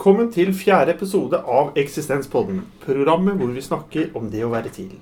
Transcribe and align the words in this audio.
Velkommen 0.00 0.30
til 0.32 0.48
fjerde 0.56 0.94
episode 0.94 1.36
av 1.44 1.74
Eksistenspodden, 1.76 2.62
programmet 2.80 3.34
hvor 3.36 3.50
vi 3.52 3.60
snakker 3.60 4.14
om 4.16 4.30
det 4.32 4.40
å 4.46 4.48
være 4.48 4.70
til. 4.72 4.94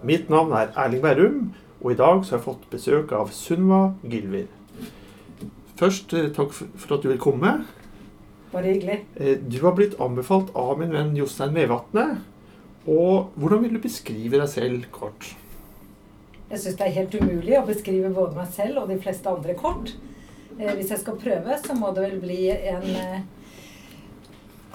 Mitt 0.00 0.30
navn 0.32 0.54
er 0.56 0.70
Erling 0.80 1.02
Bærum, 1.02 1.40
og 1.82 1.90
i 1.92 1.96
dag 1.98 2.22
så 2.24 2.32
har 2.32 2.38
jeg 2.38 2.44
fått 2.46 2.62
besøk 2.72 3.10
av 3.12 3.34
Sunva 3.36 3.80
Gylver. 4.00 4.46
Først 5.76 6.14
eh, 6.16 6.30
takk 6.32 6.54
for 6.56 6.94
at 6.96 7.04
du 7.04 7.10
vil 7.10 7.18
komme. 7.20 7.50
Bare 8.54 8.70
hyggelig. 8.70 8.94
Eh, 9.20 9.34
Du 9.44 9.58
har 9.60 9.74
blitt 9.76 9.98
anbefalt 10.00 10.48
av 10.56 10.70
min 10.80 10.94
venn 10.96 11.10
Jostein 11.20 11.52
Medvatne, 11.52 12.22
Og 12.88 13.34
hvordan 13.36 13.60
vil 13.66 13.76
du 13.76 13.82
beskrive 13.84 14.40
deg 14.40 14.48
selv 14.48 14.86
kort? 14.94 15.34
Jeg 16.48 16.62
syns 16.62 16.78
det 16.78 16.86
er 16.86 16.96
helt 16.96 17.18
umulig 17.20 17.58
å 17.58 17.66
beskrive 17.68 18.08
både 18.16 18.40
meg 18.40 18.48
selv 18.56 18.86
og 18.86 18.88
de 18.88 18.96
fleste 19.04 19.28
andre 19.28 19.52
kort. 19.52 19.92
Eh, 20.56 20.72
hvis 20.80 20.96
jeg 20.96 21.02
skal 21.04 21.20
prøve, 21.26 21.60
så 21.60 21.76
må 21.76 21.92
det 21.92 22.06
vel 22.08 22.16
bli 22.24 22.48
en 22.56 22.88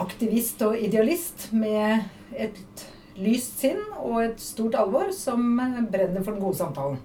aktivist 0.01 0.61
og 0.65 0.77
idealist 0.79 1.49
med 1.55 2.03
et 2.35 2.85
lyst 3.15 3.61
sinn 3.61 3.79
og 4.01 4.19
et 4.25 4.41
stort 4.43 4.75
alvor 4.79 5.11
som 5.15 5.55
brenner 5.91 6.21
for 6.21 6.33
den 6.33 6.43
gode 6.43 6.59
samtalen. 6.59 6.99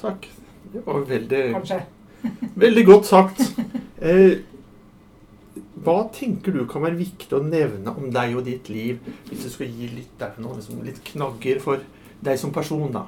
Takk. 0.00 0.28
Det 0.72 0.82
var 0.86 1.04
veldig, 1.08 1.42
Kanskje. 1.54 1.80
veldig 2.64 2.84
godt 2.88 3.10
sagt. 3.10 3.42
Eh, 4.00 4.40
hva 5.84 5.98
tenker 6.16 6.54
du 6.54 6.64
kan 6.70 6.82
være 6.84 6.96
viktig 6.98 7.28
å 7.36 7.42
nevne 7.44 7.92
om 7.92 8.08
deg 8.14 8.38
og 8.38 8.46
ditt 8.48 8.70
liv, 8.72 9.02
hvis 9.28 9.44
du 9.44 9.50
skal 9.52 9.68
gi 9.68 9.90
litt, 9.92 10.14
der, 10.20 10.32
noe, 10.40 10.56
liksom, 10.58 10.80
litt 10.86 11.02
knagger 11.12 11.60
for 11.62 11.84
deg 12.24 12.40
som 12.40 12.54
person? 12.54 12.88
da? 12.94 13.04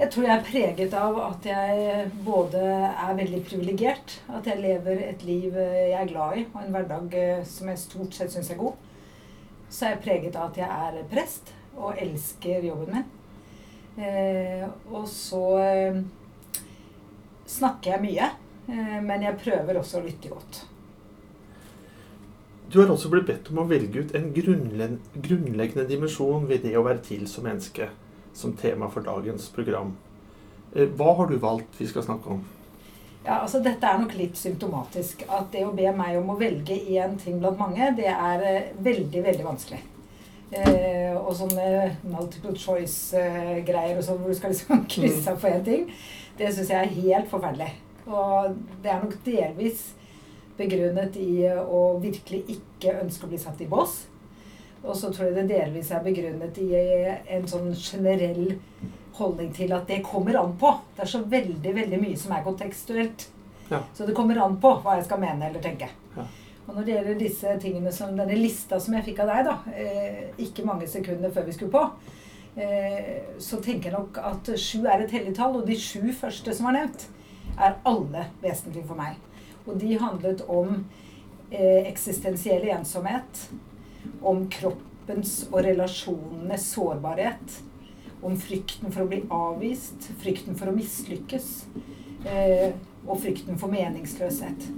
Jeg 0.00 0.08
tror 0.08 0.24
jeg 0.24 0.32
er 0.32 0.44
preget 0.46 0.94
av 0.96 1.18
at 1.20 1.46
jeg 1.46 2.04
både 2.24 2.60
er 2.88 3.16
veldig 3.18 3.40
privilegert, 3.44 4.14
at 4.32 4.46
jeg 4.48 4.62
lever 4.62 5.02
et 5.04 5.24
liv 5.28 5.52
eh, 5.52 5.90
jeg 5.90 5.98
er 6.00 6.08
glad 6.08 6.38
i, 6.40 6.44
og 6.48 6.62
en 6.62 6.72
hverdag 6.72 7.16
eh, 7.20 7.42
som 7.44 7.68
jeg 7.68 7.80
stort 7.82 8.16
sett 8.16 8.32
syns 8.32 8.48
er 8.54 8.60
god. 8.60 8.78
Så 9.68 9.84
er 9.84 9.94
jeg 9.94 10.04
preget 10.06 10.38
av 10.40 10.48
at 10.48 10.62
jeg 10.62 10.86
er 10.88 11.04
prest 11.12 11.52
og 11.76 12.00
elsker 12.00 12.64
jobben 12.64 12.96
min. 12.96 13.10
Eh, 14.00 14.64
og 14.88 15.04
så 15.12 15.44
eh, 15.60 16.00
snakker 17.52 17.92
jeg 17.92 18.04
mye, 18.06 18.28
eh, 18.72 18.98
men 19.04 19.26
jeg 19.28 19.40
prøver 19.44 19.80
også 19.80 20.00
å 20.00 20.06
lytte 20.06 20.32
godt. 20.32 20.62
Du 22.72 22.80
har 22.80 22.88
også 22.88 23.12
blitt 23.12 23.28
bedt 23.28 23.50
om 23.52 23.60
å 23.60 23.68
velge 23.68 24.06
ut 24.06 24.14
en 24.16 24.30
grunnleggende 24.32 25.84
dimensjon 25.84 26.48
ved 26.48 26.64
det 26.64 26.78
å 26.80 26.86
være 26.86 27.04
til 27.04 27.28
som 27.28 27.44
menneske, 27.44 27.90
som 28.34 28.56
tema 28.56 28.88
for 28.90 29.04
dagens 29.06 29.48
program. 29.54 29.94
Eh, 30.74 30.88
Hva 30.88 31.14
har 31.18 31.30
du 31.30 31.38
valgt 31.40 31.78
vi 31.80 31.86
skal 31.90 32.06
snakke 32.06 32.36
om? 32.36 32.42
Ja, 33.22 33.38
altså 33.38 33.60
Dette 33.62 33.86
er 33.86 34.00
nok 34.02 34.16
litt 34.18 34.38
symptomatisk. 34.38 35.22
At 35.30 35.52
det 35.54 35.62
å 35.66 35.74
be 35.76 35.86
meg 35.94 36.18
om 36.18 36.32
å 36.34 36.38
velge 36.40 36.74
én 36.74 37.14
ting 37.22 37.38
blant 37.42 37.60
mange, 37.60 37.92
det 37.98 38.10
er 38.10 38.46
eh, 38.48 38.70
veldig, 38.82 39.22
veldig 39.28 39.46
vanskelig. 39.46 39.82
Eh, 40.52 41.14
og 41.16 41.30
sånne 41.38 41.96
multiple 42.04 42.52
choice-greier 42.58 43.96
og 43.96 44.04
sånn 44.04 44.18
hvor 44.20 44.32
du 44.32 44.36
skal 44.36 44.52
liksom 44.52 44.84
krysse 44.92 45.32
av 45.32 45.40
på 45.40 45.48
én 45.52 45.64
ting, 45.64 45.88
det 46.36 46.50
syns 46.52 46.72
jeg 46.72 46.80
er 46.80 46.96
helt 46.98 47.30
forferdelig. 47.30 47.70
Og 48.08 48.56
det 48.82 48.90
er 48.90 49.04
nok 49.04 49.14
delvis 49.24 49.92
begrunnet 50.58 51.14
i 51.20 51.46
å 51.48 51.84
virkelig 52.02 52.42
ikke 52.56 52.98
ønske 53.00 53.26
å 53.26 53.30
bli 53.30 53.40
satt 53.40 53.62
i 53.62 53.68
bås. 53.70 54.02
Og 54.82 54.96
så 54.98 55.12
tror 55.12 55.28
jeg 55.28 55.36
det 55.36 55.48
delvis 55.52 55.92
er 55.94 56.02
begrunnet 56.02 56.58
i 56.58 56.70
en 57.36 57.46
sånn 57.48 57.70
generell 57.76 58.56
holdning 59.14 59.52
til 59.54 59.72
at 59.76 59.86
det 59.86 60.02
kommer 60.06 60.38
an 60.40 60.56
på. 60.58 60.72
Det 60.96 61.04
er 61.04 61.12
så 61.12 61.22
veldig 61.22 61.74
veldig 61.76 62.00
mye 62.02 62.18
som 62.18 62.34
er 62.34 62.44
kontekstuelt. 62.46 63.28
Ja. 63.70 63.82
Så 63.94 64.06
det 64.06 64.16
kommer 64.16 64.40
an 64.42 64.58
på 64.60 64.74
hva 64.82 64.96
jeg 64.98 65.06
skal 65.06 65.22
mene 65.22 65.48
eller 65.48 65.62
tenke. 65.64 65.88
Ja. 66.16 66.26
Og 66.66 66.76
når 66.76 66.86
det 66.86 66.94
gjelder 66.94 67.20
disse 67.20 67.54
tingene 67.62 67.92
som 67.94 68.16
denne 68.16 68.36
lista 68.38 68.78
som 68.80 68.94
jeg 68.96 69.06
fikk 69.08 69.22
av 69.24 69.32
deg, 69.32 69.48
da, 69.48 69.54
eh, 69.74 70.20
ikke 70.44 70.66
mange 70.66 70.88
sekunder 70.90 71.32
før 71.34 71.46
vi 71.48 71.56
skulle 71.56 71.74
på, 71.74 71.82
eh, 72.56 73.22
så 73.38 73.58
tenker 73.62 73.90
jeg 73.90 73.98
nok 73.98 74.18
at 74.18 74.52
sju 74.58 74.86
er 74.86 75.02
et 75.02 75.10
hellig 75.10 75.34
tall, 75.36 75.56
og 75.56 75.66
de 75.66 75.76
sju 75.76 76.12
første 76.12 76.54
som 76.54 76.66
var 76.66 76.78
nevnt, 76.78 77.08
er 77.58 77.76
alle 77.84 78.26
vesentlige 78.42 78.86
for 78.86 78.96
meg. 78.96 79.18
Og 79.66 79.78
de 79.78 79.98
handlet 79.98 80.42
om 80.48 80.84
eh, 81.50 81.82
eksistensiell 81.90 82.68
ensomhet, 82.70 83.48
om 84.22 84.44
kroppens 84.52 85.42
og 85.50 85.62
relasjonenes 85.66 86.66
sårbarhet, 86.74 87.58
om 88.22 88.36
frykten 88.38 88.92
for 88.94 89.04
å 89.04 89.10
bli 89.10 89.22
avvist, 89.34 90.12
frykten 90.22 90.58
for 90.58 90.70
å 90.70 90.76
mislykkes, 90.76 91.48
eh, 92.26 92.70
og 93.02 93.18
frykten 93.22 93.58
for 93.58 93.72
meningsløshet. 93.72 94.68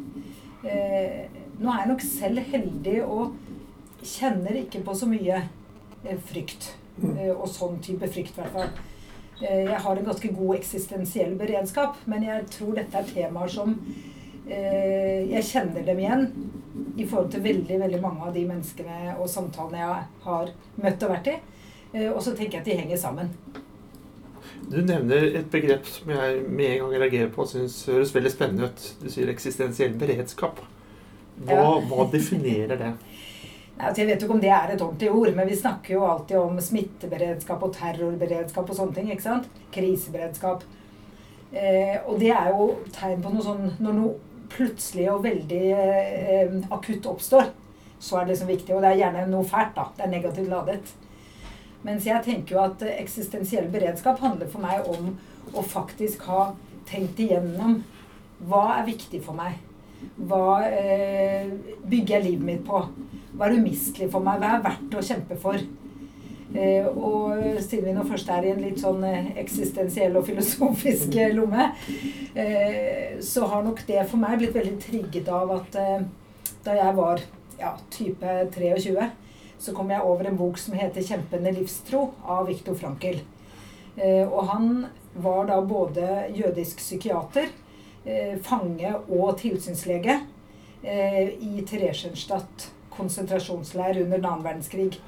Eh, 0.64 1.26
nå 1.60 1.68
er 1.68 1.82
jeg 1.82 1.90
nok 1.90 2.06
selv 2.06 2.48
heldig 2.54 2.96
og 3.04 3.36
kjenner 4.04 4.56
ikke 4.62 4.80
på 4.84 4.96
så 4.96 5.08
mye 5.08 5.42
eh, 5.42 6.18
frykt. 6.30 6.72
Eh, 7.02 7.32
og 7.34 7.46
sånn 7.50 7.80
type 7.84 8.08
frykt, 8.08 8.38
i 8.38 8.42
hvert 8.42 8.56
fall. 8.56 8.72
Eh, 9.42 9.64
jeg 9.66 9.80
har 9.84 9.98
en 9.98 10.08
ganske 10.08 10.32
god 10.32 10.56
eksistensiell 10.56 11.36
beredskap, 11.38 12.00
men 12.06 12.24
jeg 12.24 12.46
tror 12.54 12.76
dette 12.78 13.00
er 13.00 13.08
temaer 13.12 13.50
som 13.50 13.74
eh, 14.48 15.24
Jeg 15.30 15.48
kjenner 15.50 15.84
dem 15.84 16.00
igjen 16.00 16.28
i 16.96 17.06
forhold 17.06 17.30
til 17.30 17.42
veldig 17.44 17.76
veldig 17.80 18.00
mange 18.02 18.26
av 18.26 18.34
de 18.34 18.44
menneskene 18.48 19.14
og 19.18 19.28
samtalene 19.30 19.78
jeg 19.78 20.06
har 20.24 20.50
møtt 20.82 21.02
og 21.06 21.12
vært 21.14 21.30
i. 21.30 21.36
Eh, 21.94 22.08
og 22.10 22.20
så 22.22 22.34
tenker 22.34 22.58
jeg 22.58 22.64
at 22.64 22.70
de 22.70 22.78
henger 22.82 22.96
sammen. 23.00 23.30
Du 24.70 24.78
nevner 24.80 25.26
et 25.36 25.50
begrep 25.52 25.86
som 25.86 26.10
jeg 26.14 26.42
med 26.48 26.70
en 26.70 26.78
gang 26.86 26.94
reagerer 27.02 27.30
på 27.34 27.42
og 27.44 27.50
syns 27.50 27.82
høres 27.90 28.14
veldig 28.14 28.32
spennende 28.32 28.70
ut. 28.70 28.86
Du 29.02 29.10
sier 29.12 29.28
eksistensiell 29.32 29.94
beredskap. 30.00 30.62
Hva, 31.44 31.54
Ja. 31.58 31.80
hva 31.90 32.06
definerer 32.12 32.78
det? 32.80 32.92
Nei, 33.76 33.88
altså 33.88 34.02
jeg 34.04 34.06
vet 34.12 34.22
jo 34.22 34.26
ikke 34.28 34.34
om 34.36 34.40
det 34.44 34.50
er 34.54 34.70
et 34.70 34.82
ordentlig 34.84 35.10
ord, 35.10 35.32
men 35.34 35.48
vi 35.50 35.56
snakker 35.58 35.96
jo 35.96 36.04
alltid 36.06 36.36
om 36.38 36.60
smitteberedskap 36.62 37.62
og 37.66 37.72
terrorberedskap 37.74 38.70
og 38.70 38.76
sånne 38.78 38.94
ting. 38.94 39.08
ikke 39.10 39.22
sant? 39.26 39.48
Kriseberedskap. 39.74 40.62
Eh, 41.52 41.96
og 42.06 42.20
det 42.22 42.30
er 42.34 42.50
jo 42.54 42.68
tegn 42.94 43.20
på 43.22 43.30
noe 43.30 43.42
sånn 43.44 43.68
Når 43.78 43.92
noe 43.94 44.14
plutselig 44.52 45.08
og 45.12 45.24
veldig 45.24 45.62
eh, 45.76 46.56
akutt 46.74 47.06
oppstår, 47.10 47.50
så 47.98 48.18
er 48.18 48.26
det 48.26 48.34
liksom 48.34 48.52
viktig. 48.52 48.74
Og 48.74 48.84
det 48.84 48.92
er 48.92 49.02
gjerne 49.04 49.26
noe 49.30 49.48
fælt, 49.48 49.74
da. 49.76 49.88
Det 49.96 50.06
er 50.06 50.12
negativt 50.12 50.52
ladet. 50.52 50.94
Mens 51.84 52.06
jeg 52.08 52.24
tenker 52.24 52.56
jo 52.56 52.62
at 52.64 52.82
eh, 52.84 52.98
eksistensiell 53.02 53.68
beredskap 53.72 54.22
handler 54.24 54.50
for 54.50 54.64
meg 54.64 54.88
om 54.88 55.14
å 55.54 55.64
faktisk 55.64 56.24
ha 56.30 56.50
tenkt 56.88 57.20
igjennom 57.20 57.82
hva 58.44 58.64
er 58.78 58.88
viktig 58.88 59.20
for 59.24 59.36
meg. 59.38 59.60
Hva 60.28 60.60
eh, 60.66 61.48
bygger 61.84 62.18
jeg 62.18 62.26
livet 62.28 62.48
mitt 62.48 62.64
på? 62.66 62.82
Hva 63.34 63.48
er 63.48 63.58
umistelig 63.58 64.10
for 64.12 64.24
meg? 64.24 64.40
Hva 64.42 64.56
er 64.56 64.64
verdt 64.64 64.98
å 64.98 65.04
kjempe 65.04 65.38
for? 65.40 65.60
Eh, 66.54 66.86
og 66.86 67.40
siden 67.58 67.88
vi 67.88 67.92
nå 67.96 68.04
først 68.06 68.28
er 68.30 68.44
i 68.46 68.52
en 68.52 68.60
litt 68.62 68.78
sånn 68.78 69.02
eh, 69.08 69.32
eksistensiell 69.42 70.14
og 70.14 70.28
filosofisk 70.28 71.16
eh, 71.18 71.34
lomme, 71.34 71.72
så 73.22 73.46
har 73.50 73.62
nok 73.62 73.84
det 73.86 74.00
for 74.10 74.18
meg 74.18 74.40
blitt 74.40 74.54
veldig 74.56 74.76
trigget 74.82 75.28
av 75.30 75.50
at 75.54 75.76
da 76.66 76.72
jeg 76.74 76.94
var 76.96 77.20
ja, 77.60 77.70
type 77.94 78.32
23, 78.50 79.04
så 79.62 79.74
kom 79.76 79.92
jeg 79.94 80.02
over 80.02 80.26
en 80.26 80.38
bok 80.38 80.58
som 80.58 80.74
heter 80.74 81.02
'Kjempende 81.02 81.52
livstro' 81.54 82.08
av 82.26 82.48
Viktor 82.50 82.74
Frankel. 82.74 83.20
Og 84.02 84.40
han 84.50 84.88
var 85.14 85.46
da 85.46 85.60
både 85.62 86.26
jødisk 86.34 86.82
psykiater, 86.82 87.46
fange 88.42 88.90
og 89.06 89.38
tilsynslege 89.38 90.18
i 90.82 91.62
Theresienstadt 91.70 92.72
konsentrasjonsleir 92.96 94.02
under 94.02 94.18
den 94.18 94.26
annen 94.26 94.48
verdenskrig. 94.48 94.98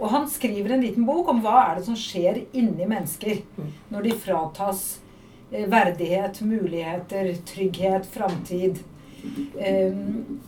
Og 0.00 0.08
han 0.08 0.26
skriver 0.30 0.74
en 0.74 0.84
liten 0.84 1.04
bok 1.04 1.28
om 1.28 1.42
hva 1.44 1.58
er 1.66 1.78
det 1.78 1.86
som 1.90 1.98
skjer 1.98 2.44
inni 2.56 2.88
mennesker 2.88 3.42
når 3.92 4.06
de 4.06 4.14
fratas 4.22 4.84
eh, 5.52 5.66
verdighet, 5.68 6.40
muligheter, 6.40 7.34
trygghet, 7.48 8.08
framtid. 8.08 8.80
Um, 9.20 10.40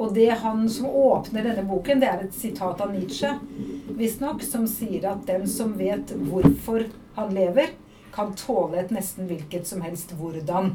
og 0.00 0.14
det 0.16 0.30
han 0.40 0.64
som 0.72 0.86
åpner 0.88 1.44
denne 1.44 1.66
boken, 1.68 2.00
det 2.00 2.08
er 2.08 2.22
et 2.24 2.36
sitat 2.36 2.80
av 2.80 2.94
Nietzsche, 2.94 3.34
visstnok, 3.98 4.40
som 4.40 4.64
sier 4.70 5.04
at 5.10 5.26
den 5.28 5.44
som 5.50 5.74
vet 5.76 6.14
hvorfor 6.30 6.86
han 7.18 7.34
lever, 7.36 7.74
kan 8.14 8.32
tåle 8.34 8.80
et 8.80 8.94
nesten 8.94 9.28
hvilket 9.28 9.68
som 9.68 9.84
helst 9.84 10.14
hvordan. 10.16 10.72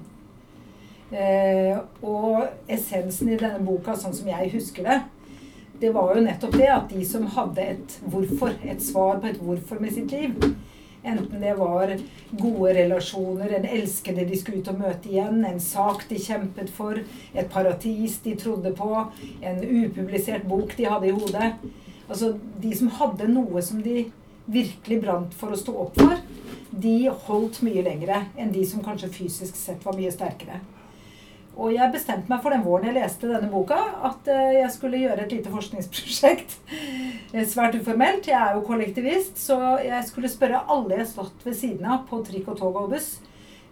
Eh, 1.10 1.82
og 2.06 2.46
essensen 2.72 3.34
i 3.34 3.40
denne 3.40 3.66
boka, 3.66 3.98
sånn 3.98 4.14
som 4.14 4.30
jeg 4.30 4.54
husker 4.54 4.86
det, 4.86 5.00
det 5.80 5.92
var 5.96 6.16
jo 6.16 6.24
nettopp 6.26 6.56
det 6.58 6.70
at 6.72 6.90
de 6.92 7.06
som 7.08 7.28
hadde 7.36 7.66
et 7.76 7.98
hvorfor, 8.06 8.56
et 8.64 8.82
svar 8.84 9.20
på 9.22 9.30
et 9.32 9.42
hvorfor 9.42 9.82
med 9.84 9.94
sitt 9.96 10.12
liv, 10.16 10.36
enten 11.06 11.42
det 11.42 11.54
var 11.60 11.94
gode 12.32 12.74
relasjoner, 12.78 13.52
en 13.54 13.68
elskede 13.78 14.26
de 14.26 14.40
skulle 14.40 14.64
ut 14.64 14.72
og 14.72 14.80
møte 14.82 15.12
igjen, 15.12 15.44
en 15.46 15.62
sak 15.62 16.08
de 16.10 16.20
kjempet 16.22 16.72
for, 16.74 17.02
et 17.34 17.52
paradis 17.52 18.18
de 18.26 18.36
trodde 18.40 18.72
på, 18.78 18.92
en 19.42 19.62
upublisert 19.64 20.48
bok 20.50 20.78
de 20.78 20.88
hadde 20.90 21.12
i 21.12 21.16
hodet 21.16 21.56
Altså 22.06 22.36
de 22.62 22.70
som 22.78 22.92
hadde 23.00 23.26
noe 23.32 23.62
som 23.66 23.80
de 23.82 24.04
virkelig 24.46 25.00
brant 25.02 25.32
for 25.34 25.54
å 25.54 25.58
stå 25.58 25.74
opp 25.88 25.96
for, 25.98 26.20
de 26.70 27.10
holdt 27.28 27.62
mye 27.66 27.82
lengre 27.86 28.20
enn 28.38 28.52
de 28.54 28.66
som 28.68 28.84
kanskje 28.86 29.10
fysisk 29.16 29.58
sett 29.58 29.86
var 29.86 29.98
mye 29.98 30.12
sterkere. 30.14 30.60
Og 31.56 31.72
jeg 31.72 31.92
bestemte 31.94 32.28
meg 32.28 32.42
for 32.44 32.52
den 32.52 32.66
våren 32.66 32.90
jeg 32.90 32.98
leste 32.98 33.30
denne 33.30 33.48
boka, 33.48 33.78
at 34.10 34.28
eh, 34.32 34.58
jeg 34.58 34.72
skulle 34.74 35.00
gjøre 35.00 35.24
et 35.24 35.36
lite 35.38 35.54
forskningsprosjekt. 35.54 36.58
Eh, 37.32 37.46
svært 37.48 37.78
uformelt. 37.80 38.28
Jeg 38.28 38.36
er 38.36 38.58
jo 38.58 38.66
kollektivist, 38.68 39.40
så 39.40 39.78
jeg 39.84 40.04
skulle 40.10 40.32
spørre 40.32 40.66
alle 40.72 41.00
jeg 41.00 41.10
stått 41.14 41.48
ved 41.48 41.56
siden 41.56 41.88
av 41.88 42.04
på 42.10 42.20
trikk 42.28 42.52
og 42.52 42.60
tog 42.60 42.82
og 42.82 42.92
buss, 42.92 43.22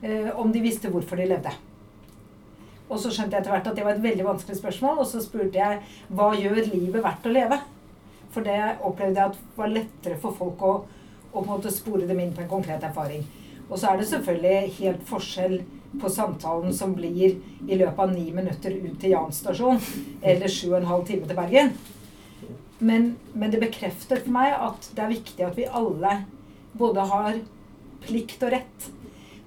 eh, 0.02 0.32
om 0.40 0.52
de 0.52 0.64
visste 0.64 0.92
hvorfor 0.94 1.20
de 1.20 1.28
levde. 1.34 1.54
Og 2.88 3.00
så 3.00 3.12
skjønte 3.12 3.36
jeg 3.36 3.44
etter 3.44 3.56
hvert 3.56 3.68
at 3.68 3.76
det 3.76 3.86
var 3.86 3.98
et 3.98 4.04
veldig 4.04 4.30
vanskelig 4.30 4.60
spørsmål, 4.62 5.04
og 5.04 5.08
så 5.10 5.20
spurte 5.24 5.60
jeg 5.60 5.84
hva 6.14 6.32
gjør 6.40 6.64
livet 6.72 7.04
verdt 7.04 7.28
å 7.28 7.36
leve? 7.36 7.62
For 8.34 8.48
det 8.48 8.60
opplevde 8.80 9.20
jeg 9.20 9.34
at 9.34 9.56
var 9.60 9.72
lettere 9.76 10.20
for 10.24 10.36
folk 10.40 10.64
å, 10.66 10.74
å 11.34 11.62
spore 11.68 12.08
dem 12.08 12.20
inn 12.24 12.36
på 12.36 12.46
en 12.46 12.52
konkret 12.52 12.84
erfaring. 12.84 13.28
Og 13.70 13.76
så 13.76 13.92
er 13.92 14.00
det 14.00 14.10
selvfølgelig 14.10 14.76
helt 14.80 15.08
forskjell 15.10 15.62
på 16.02 16.10
samtalen 16.10 16.74
som 16.74 16.96
blir 16.98 17.36
i 17.68 17.78
løpet 17.78 18.00
av 18.00 18.14
ni 18.14 18.32
minutter 18.34 18.74
ut 18.74 18.96
til 19.02 19.14
Jan 19.14 19.34
stasjon, 19.34 19.82
eller 20.22 20.52
sju 20.52 20.72
og 20.72 20.80
en 20.82 20.90
halv 20.90 21.06
time 21.08 21.28
til 21.30 21.38
Bergen. 21.38 21.74
Men, 22.84 23.14
men, 23.34 23.52
det 23.54 23.62
bekrefter 23.62 24.20
for 24.24 24.34
meg 24.36 24.56
at 24.58 24.90
det 24.96 25.04
er 25.04 25.14
viktig 25.14 25.46
at 25.46 25.58
vi 25.60 25.70
alle 25.70 26.18
både 26.76 27.06
har 27.14 27.40
plikt 28.04 28.44
og 28.44 28.56
rett 28.56 28.88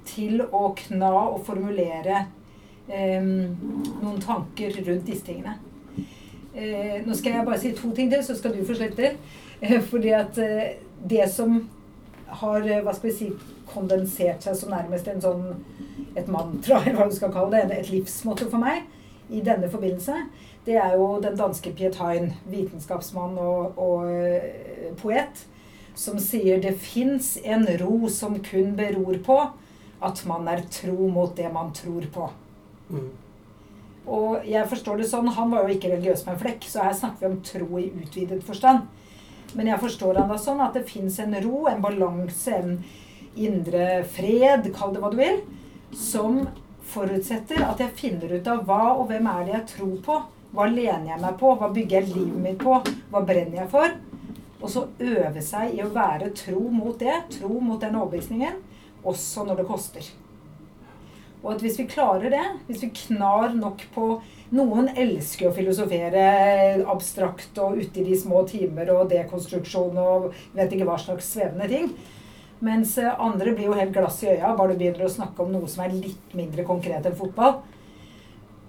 til 0.06 0.40
å 0.46 0.70
kna 0.78 1.10
og 1.34 1.43
formulere 1.44 2.22
eh, 2.88 3.20
noen 3.20 4.20
tanker 4.22 4.78
rundt 4.87 5.10
disse 5.10 5.26
tingene. 5.26 5.58
Eh, 6.56 7.02
nå 7.04 7.12
skal 7.19 7.34
jeg 7.34 7.48
bare 7.48 7.60
si 7.60 7.75
to 7.76 7.90
ting 7.93 8.08
til, 8.12 8.22
så 8.25 8.38
skal 8.38 8.54
du 8.54 8.62
få 8.64 8.78
slette. 8.78 9.16
Eh, 9.60 9.81
fordi 9.82 10.14
at 10.16 10.38
eh, 10.38 10.78
det 11.04 11.26
som 11.32 11.58
har 12.40 12.64
eh, 12.64 12.82
hva 12.84 12.94
skal 12.96 13.10
vi 13.10 13.16
si, 13.16 13.31
kondensert 13.66 14.46
seg 14.46 14.56
som 14.56 14.72
nærmest 14.72 15.08
en 15.10 15.22
sånn, 15.22 15.46
et 16.17 16.29
mantra, 16.33 16.81
eller 16.83 16.99
hva 16.99 17.09
du 17.11 17.17
skal 17.17 17.33
kalle 17.35 17.63
det, 17.69 17.81
et 17.81 17.93
livsmotto 17.93 18.49
for 18.51 18.63
meg 18.63 18.87
i 19.31 19.43
denne 19.45 19.69
forbindelse, 19.71 20.15
det 20.67 20.79
er 20.83 20.97
jo 20.99 21.17
den 21.23 21.37
danske 21.39 21.73
Piet 21.75 21.99
Hein, 22.01 22.33
vitenskapsmann 22.51 23.37
og, 23.39 23.79
og 23.79 24.09
uh, 24.11 24.91
poet, 24.99 25.45
som 25.97 26.19
sier 26.21 26.61
det 26.63 26.75
fins 26.83 27.37
en 27.45 27.65
ro 27.81 28.09
som 28.13 28.37
kun 28.45 28.75
beror 28.79 29.21
på 29.25 29.39
at 30.07 30.21
man 30.29 30.49
er 30.51 30.67
tro 30.71 31.07
mot 31.09 31.33
det 31.37 31.49
man 31.55 31.71
tror 31.75 32.05
på. 32.13 32.27
Mm. 32.91 33.09
Og 34.07 34.45
jeg 34.47 34.69
forstår 34.71 35.01
det 35.01 35.09
sånn, 35.11 35.33
Han 35.35 35.51
var 35.51 35.65
jo 35.65 35.75
ikke 35.75 35.91
religiøs 35.91 36.27
med 36.27 36.37
en 36.37 36.43
flekk, 36.45 36.69
så 36.69 36.85
her 36.85 36.95
snakker 36.95 37.25
vi 37.25 37.31
om 37.33 37.41
tro 37.47 37.81
i 37.81 37.89
utvidet 37.91 38.45
forstand. 38.47 38.87
Men 39.57 39.71
jeg 39.71 39.81
forstår 39.83 40.21
han 40.21 40.31
da 40.31 40.37
sånn 40.39 40.61
at 40.63 40.77
det 40.77 40.87
fins 40.87 41.19
en 41.23 41.35
ro, 41.43 41.65
en 41.71 41.83
balanse, 41.83 42.53
en 42.55 42.77
indre 43.37 44.05
fred, 44.13 44.69
kall 44.77 44.95
det 44.95 45.03
hva 45.03 45.11
du 45.13 45.19
vil, 45.19 45.41
som 45.96 46.43
forutsetter 46.87 47.64
at 47.66 47.81
jeg 47.82 47.96
finner 47.98 48.37
ut 48.37 48.50
av 48.50 48.64
hva 48.69 48.82
og 48.94 49.08
hvem 49.10 49.28
er 49.32 49.46
det 49.46 49.54
jeg 49.54 49.69
tror 49.75 49.96
på. 50.04 50.19
Hva 50.56 50.69
lener 50.70 51.10
jeg 51.10 51.22
meg 51.22 51.38
på? 51.40 51.54
Hva 51.58 51.70
bygger 51.72 51.98
jeg 51.98 52.12
livet 52.14 52.43
mitt 52.44 52.60
på? 52.62 52.76
Hva 53.12 53.25
brenner 53.26 53.62
jeg 53.62 53.72
for? 53.72 53.96
Og 54.60 54.70
så 54.72 54.87
øve 55.02 55.43
seg 55.44 55.75
i 55.76 55.82
å 55.84 55.90
være 55.93 56.31
tro 56.37 56.62
mot 56.72 56.96
det, 57.00 57.16
tro 57.34 57.50
mot 57.60 57.81
den 57.82 57.98
overbevisningen, 57.98 58.62
også 59.06 59.44
når 59.46 59.60
det 59.60 59.66
koster. 59.69 60.08
Og 61.43 61.52
at 61.52 61.62
hvis 61.62 61.76
vi 61.78 61.88
klarer 61.90 62.32
det, 62.32 62.44
hvis 62.66 62.82
vi 62.87 62.94
knar 63.04 63.54
nok 63.56 63.84
på 63.94 64.16
Noen 64.54 64.93
elsker 64.94 65.48
å 65.48 65.54
filosofere 65.54 66.26
abstrakt 66.87 67.56
og 67.58 67.81
ute 67.81 67.98
i 67.98 68.04
de 68.06 68.19
små 68.19 68.44
timer 68.46 68.93
og 68.94 69.08
dekonstruksjon 69.10 69.98
og 69.98 70.28
vet 70.54 70.70
ikke 70.70 70.87
hva 70.87 70.98
slags 71.02 71.32
svevende 71.34 71.66
ting. 71.70 71.88
Mens 72.64 72.94
andre 72.99 73.53
blir 73.53 73.69
jo 73.69 73.76
helt 73.76 73.93
glass 73.93 74.23
i 74.25 74.31
øya 74.32 74.55
bare 74.56 74.73
du 74.73 74.81
begynner 74.81 75.05
å 75.05 75.12
snakke 75.12 75.44
om 75.44 75.50
noe 75.53 75.69
som 75.69 75.85
er 75.85 75.97
litt 75.97 76.37
mindre 76.37 76.64
konkret 76.64 77.05
enn 77.05 77.19
fotball. 77.19 77.58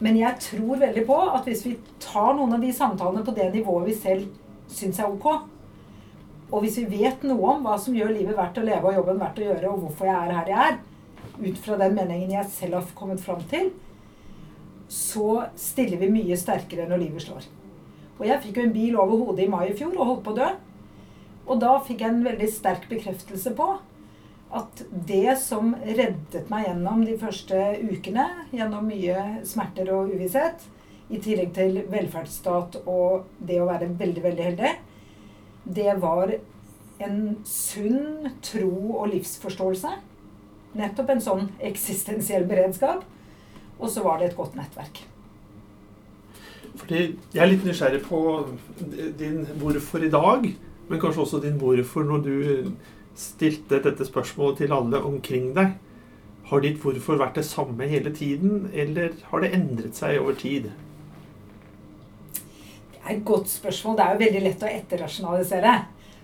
Men 0.04 0.19
jeg 0.19 0.42
tror 0.44 0.81
veldig 0.81 1.06
på 1.07 1.19
at 1.34 1.48
hvis 1.48 1.63
vi 1.66 1.78
tar 2.04 2.36
noen 2.38 2.57
av 2.57 2.62
de 2.62 2.74
samtalene 2.75 3.24
på 3.25 3.34
det 3.38 3.48
nivået 3.56 3.88
vi 3.88 3.95
selv 3.98 4.28
syns 4.69 5.00
er 5.00 5.10
ok, 5.10 5.48
og 6.48 6.63
hvis 6.63 6.78
vi 6.80 7.01
vet 7.01 7.24
noe 7.28 7.56
om 7.56 7.66
hva 7.66 7.75
som 7.81 7.95
gjør 7.95 8.13
livet 8.13 8.38
verdt 8.38 8.60
å 8.60 8.63
leve 8.68 8.88
og 8.88 9.00
jobben 9.00 9.19
verdt 9.19 9.42
å 9.42 9.48
gjøre, 9.50 9.72
og 9.72 9.81
hvorfor 9.84 10.07
jeg 10.07 10.16
er 10.19 10.36
her 10.38 10.51
jeg 10.51 10.68
er, 10.68 10.78
ut 11.38 11.60
fra 11.63 11.80
den 11.81 11.98
meningen 11.98 12.36
jeg 12.38 12.51
selv 12.54 12.78
har 12.80 12.94
kommet 12.95 13.24
fram 13.24 13.42
til, 13.51 13.72
så 14.88 15.44
stiller 15.60 16.00
vi 16.00 16.12
mye 16.13 16.38
sterkere 16.39 16.88
når 16.88 17.04
livet 17.04 17.25
slår. 17.25 17.50
Og 18.18 18.24
jeg 18.25 18.42
fikk 18.45 18.60
jo 18.60 18.68
en 18.68 18.75
bil 18.75 18.95
over 18.98 19.25
hodet 19.25 19.45
i 19.45 19.51
mai 19.51 19.66
i 19.68 19.75
fjor 19.78 19.92
og 19.98 20.12
holdt 20.12 20.24
på 20.25 20.34
å 20.34 20.38
dø. 20.38 20.48
Og 21.48 21.62
da 21.64 21.78
fikk 21.84 22.04
jeg 22.04 22.14
en 22.14 22.26
veldig 22.26 22.50
sterk 22.52 22.90
bekreftelse 22.92 23.54
på 23.56 23.70
at 24.58 24.82
det 25.08 25.36
som 25.42 25.74
reddet 25.84 26.50
meg 26.52 26.68
gjennom 26.68 27.04
de 27.08 27.16
første 27.20 27.62
ukene, 27.84 28.28
gjennom 28.56 28.88
mye 28.88 29.24
smerter 29.48 29.92
og 29.96 30.14
uvisshet, 30.16 30.68
i 31.08 31.20
tillegg 31.24 31.54
til 31.56 31.82
velferdsstat 31.88 32.82
og 32.84 33.28
det 33.40 33.62
å 33.64 33.68
være 33.70 33.88
veldig, 34.00 34.24
veldig 34.26 34.46
heldig, 34.50 34.72
det 35.78 35.96
var 36.04 36.34
en 37.04 37.20
sunn 37.48 38.32
tro 38.44 38.72
og 38.98 39.12
livsforståelse 39.14 39.94
Nettopp 40.78 41.14
en 41.14 41.24
sånn 41.24 41.46
eksistensiell 41.64 42.46
beredskap. 42.50 43.06
Og 43.78 43.92
så 43.94 44.04
var 44.06 44.20
det 44.20 44.32
et 44.32 44.38
godt 44.38 44.58
nettverk. 44.58 45.04
Fordi 46.78 47.00
Jeg 47.34 47.42
er 47.42 47.50
litt 47.50 47.66
nysgjerrig 47.66 48.04
på 48.06 48.20
din 49.18 49.46
hvorfor 49.62 50.04
i 50.06 50.12
dag, 50.14 50.46
men 50.88 51.01
kanskje 51.01 51.24
også 51.24 51.42
din 51.44 51.60
hvorfor 51.62 52.06
når 52.07 52.24
du 52.25 52.38
stilte 53.18 53.81
dette 53.84 54.06
spørsmålet 54.06 54.63
til 54.63 54.74
alle 54.74 55.01
omkring 55.04 55.51
deg. 55.57 55.75
Har 56.48 56.63
ditt 56.63 56.80
hvorfor 56.80 57.19
vært 57.19 57.39
det 57.39 57.45
samme 57.48 57.89
hele 57.89 58.13
tiden, 58.16 58.69
eller 58.74 59.18
har 59.31 59.44
det 59.44 59.54
endret 59.57 59.98
seg 60.00 60.22
over 60.22 60.38
tid? 60.39 60.69
Det 62.94 63.01
er 63.04 63.18
et 63.18 63.25
godt 63.25 63.50
spørsmål. 63.51 63.98
Det 63.98 64.06
er 64.06 64.13
jo 64.13 64.24
veldig 64.24 64.44
lett 64.45 64.63
å 64.63 64.72
etterrasjonalisere. 64.72 65.75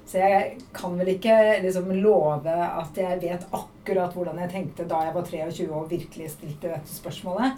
Så 0.08 0.20
jeg 0.20 0.58
kan 0.76 0.96
vel 1.00 1.14
ikke 1.14 1.36
liksom 1.64 1.92
love 2.04 2.54
at 2.54 2.98
jeg 3.00 3.22
vet 3.22 3.46
akkurat 3.56 4.16
hvordan 4.16 4.42
jeg 4.44 4.52
tenkte 4.52 4.88
da 4.88 5.00
jeg 5.08 5.16
var 5.16 5.30
23 5.30 5.68
og 5.72 5.92
virkelig 5.92 6.32
stilte 6.34 6.72
dette 6.72 6.92
spørsmålet. 6.92 7.56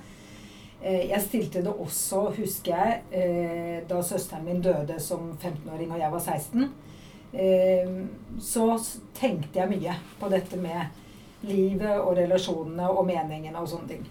Eh, 0.82 1.08
jeg 1.10 1.22
stilte 1.26 1.64
det 1.66 1.74
også, 1.74 2.28
husker 2.38 2.76
jeg, 2.78 3.00
eh, 3.12 3.78
da 3.90 4.02
søsteren 4.06 4.46
min 4.46 4.62
døde 4.62 5.00
som 5.02 5.32
15-åring 5.42 5.92
og 5.92 6.00
jeg 6.00 6.12
var 6.14 6.22
16. 6.22 6.70
Eh, 7.36 7.90
så 8.40 8.80
tenkte 9.18 9.60
jeg 9.60 9.72
mye 9.72 9.96
på 10.20 10.30
dette 10.32 10.60
med 10.60 11.44
livet 11.46 12.00
og 12.00 12.16
relasjonene 12.16 12.88
og 12.88 13.04
meningene 13.08 13.60
og 13.60 13.68
sånne 13.70 13.90
ting. 13.92 14.06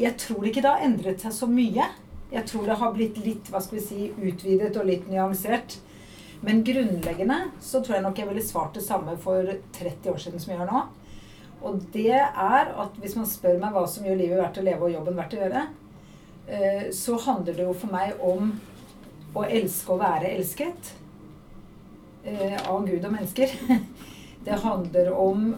Jeg 0.00 0.16
tror 0.18 0.48
ikke 0.48 0.62
det 0.64 0.72
har 0.72 0.86
endret 0.86 1.22
seg 1.22 1.34
så 1.36 1.48
mye. 1.50 1.90
Jeg 2.32 2.48
tror 2.48 2.64
det 2.66 2.78
har 2.80 2.94
blitt 2.96 3.20
litt 3.22 3.50
hva 3.52 3.60
skal 3.62 3.78
vi 3.78 3.84
si, 3.84 4.06
utvidet 4.16 4.72
og 4.80 4.88
litt 4.88 5.04
nyansert. 5.10 5.76
Men 6.44 6.64
grunnleggende 6.64 7.38
så 7.62 7.80
tror 7.80 7.98
jeg 7.98 8.06
nok 8.06 8.18
jeg 8.20 8.28
ville 8.30 8.44
svart 8.44 8.74
det 8.76 8.84
samme 8.84 9.14
for 9.20 9.46
30 9.76 10.10
år 10.12 10.18
siden 10.20 10.42
som 10.42 10.52
jeg 10.52 10.60
gjør 10.62 10.72
nå. 10.72 10.82
Og 11.64 11.86
det 11.94 12.18
er 12.18 12.72
at 12.72 12.98
hvis 13.00 13.14
man 13.16 13.28
spør 13.28 13.60
meg 13.60 13.72
hva 13.76 13.86
som 13.88 14.04
gjør 14.04 14.20
livet 14.20 14.40
verdt 14.40 14.60
å 14.60 14.64
leve 14.66 14.88
og 14.88 14.96
jobben 14.96 15.16
verdt 15.20 15.36
å 15.36 15.40
gjøre, 15.44 15.62
eh, 16.48 16.82
så 16.92 17.20
handler 17.28 17.56
det 17.56 17.68
jo 17.68 17.76
for 17.84 17.92
meg 17.92 18.20
om 18.24 18.52
å 19.36 19.46
elske 19.46 19.94
å 19.94 20.00
være 20.00 20.34
elsket 20.34 20.92
av 22.24 22.86
Gud 22.88 23.04
og 23.04 23.12
mennesker. 23.12 23.52
Det 24.44 24.58
handler 24.60 25.12
om 25.16 25.54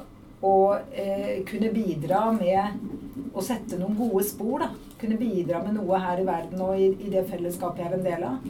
å 0.46 0.56
eh, 0.92 1.42
kunne 1.48 1.72
bidra 1.74 2.28
med 2.32 3.34
å 3.34 3.42
sette 3.42 3.78
noen 3.80 3.96
gode 3.98 4.24
spor. 4.26 4.62
da. 4.62 4.70
Kunne 5.00 5.18
bidra 5.20 5.62
med 5.64 5.76
noe 5.76 5.98
her 6.00 6.22
i 6.22 6.26
verden 6.28 6.62
og 6.62 6.78
i, 6.78 6.92
i 7.06 7.10
det 7.12 7.26
fellesskapet 7.30 7.82
jeg 7.82 7.90
er 7.90 7.96
en 7.98 8.06
del 8.06 8.26
av. 8.28 8.46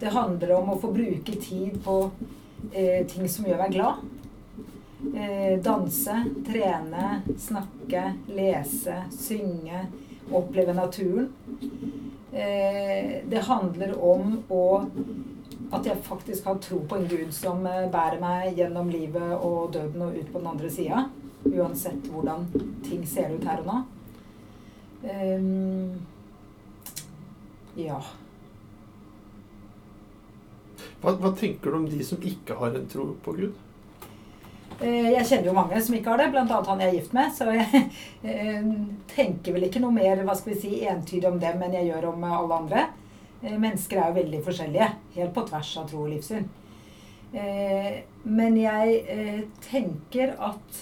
Det 0.00 0.12
handler 0.12 0.52
om 0.58 0.74
å 0.74 0.80
få 0.80 0.90
bruke 0.92 1.36
tid 1.40 1.78
på 1.84 1.96
eh, 2.72 3.06
ting 3.08 3.28
som 3.32 3.46
gjør 3.48 3.62
meg 3.62 3.76
glad. 3.76 4.02
Eh, 5.14 5.54
danse, 5.64 6.18
trene, 6.46 7.20
snakke, 7.40 8.02
lese, 8.32 8.98
synge, 9.14 9.86
oppleve 10.34 10.74
naturen. 10.76 11.30
Eh, 12.32 13.22
det 13.30 13.46
handler 13.46 13.94
om 13.96 14.36
å, 14.52 14.64
at 15.74 15.86
jeg 15.86 16.02
faktisk 16.06 16.46
har 16.46 16.58
tro 16.62 16.78
på 16.88 16.98
en 16.98 17.08
gud 17.10 17.32
som 17.34 17.66
eh, 17.66 17.88
bærer 17.90 18.20
meg 18.22 18.58
gjennom 18.58 18.90
livet 18.92 19.34
og 19.36 19.72
døden 19.74 20.04
og 20.06 20.18
ut 20.18 20.32
på 20.32 20.38
den 20.38 20.50
andre 20.52 20.70
sida. 20.70 21.06
Uansett 21.46 22.06
hvordan 22.10 22.46
ting 22.86 23.06
ser 23.08 23.34
ut 23.34 23.46
her 23.46 23.62
og 23.62 23.70
nå. 23.70 23.82
Um, 25.06 25.92
ja. 27.78 27.98
Hva, 31.02 31.12
hva, 31.12 31.30
tenker 31.36 31.70
du 31.70 31.78
om 31.78 31.86
de 31.90 32.02
som 32.06 32.22
ikke 32.24 32.56
har 32.58 32.74
en 32.74 32.88
tro 32.90 33.10
på 33.22 33.34
Gud? 33.36 33.62
Eh, 34.80 35.12
jeg 35.12 35.26
kjenner 35.28 35.50
jo 35.50 35.56
mange 35.56 35.80
som 35.84 35.94
ikke 35.96 36.12
har 36.12 36.22
det, 36.24 36.30
bl.a. 36.34 36.60
han 36.68 36.82
jeg 36.82 36.90
er 36.90 36.98
gift 36.98 37.16
med. 37.16 37.34
Så 37.36 37.50
jeg 37.58 37.82
eh, 38.24 38.70
tenker 39.12 39.56
vel 39.56 39.68
ikke 39.68 39.82
noe 39.84 39.94
mer 39.94 40.24
hva 40.26 40.36
skal 40.38 40.54
vi 40.54 40.60
si, 40.62 40.72
entydig 40.88 41.28
om 41.30 41.38
dem 41.42 41.62
enn 41.62 41.76
jeg 41.78 41.90
gjør 41.92 42.10
om 42.14 42.26
alle 42.30 42.62
andre. 42.62 42.86
Eh, 43.46 43.54
mennesker 43.54 44.02
er 44.02 44.10
jo 44.10 44.18
veldig 44.18 44.42
forskjellige, 44.50 44.90
helt 45.16 45.34
på 45.36 45.46
tvers 45.46 45.72
av 45.78 45.88
tro 45.90 46.02
og 46.04 46.12
livssyn. 46.12 46.48
Men 47.36 48.54
jeg 48.56 49.48
tenker 49.66 50.30
at 50.40 50.78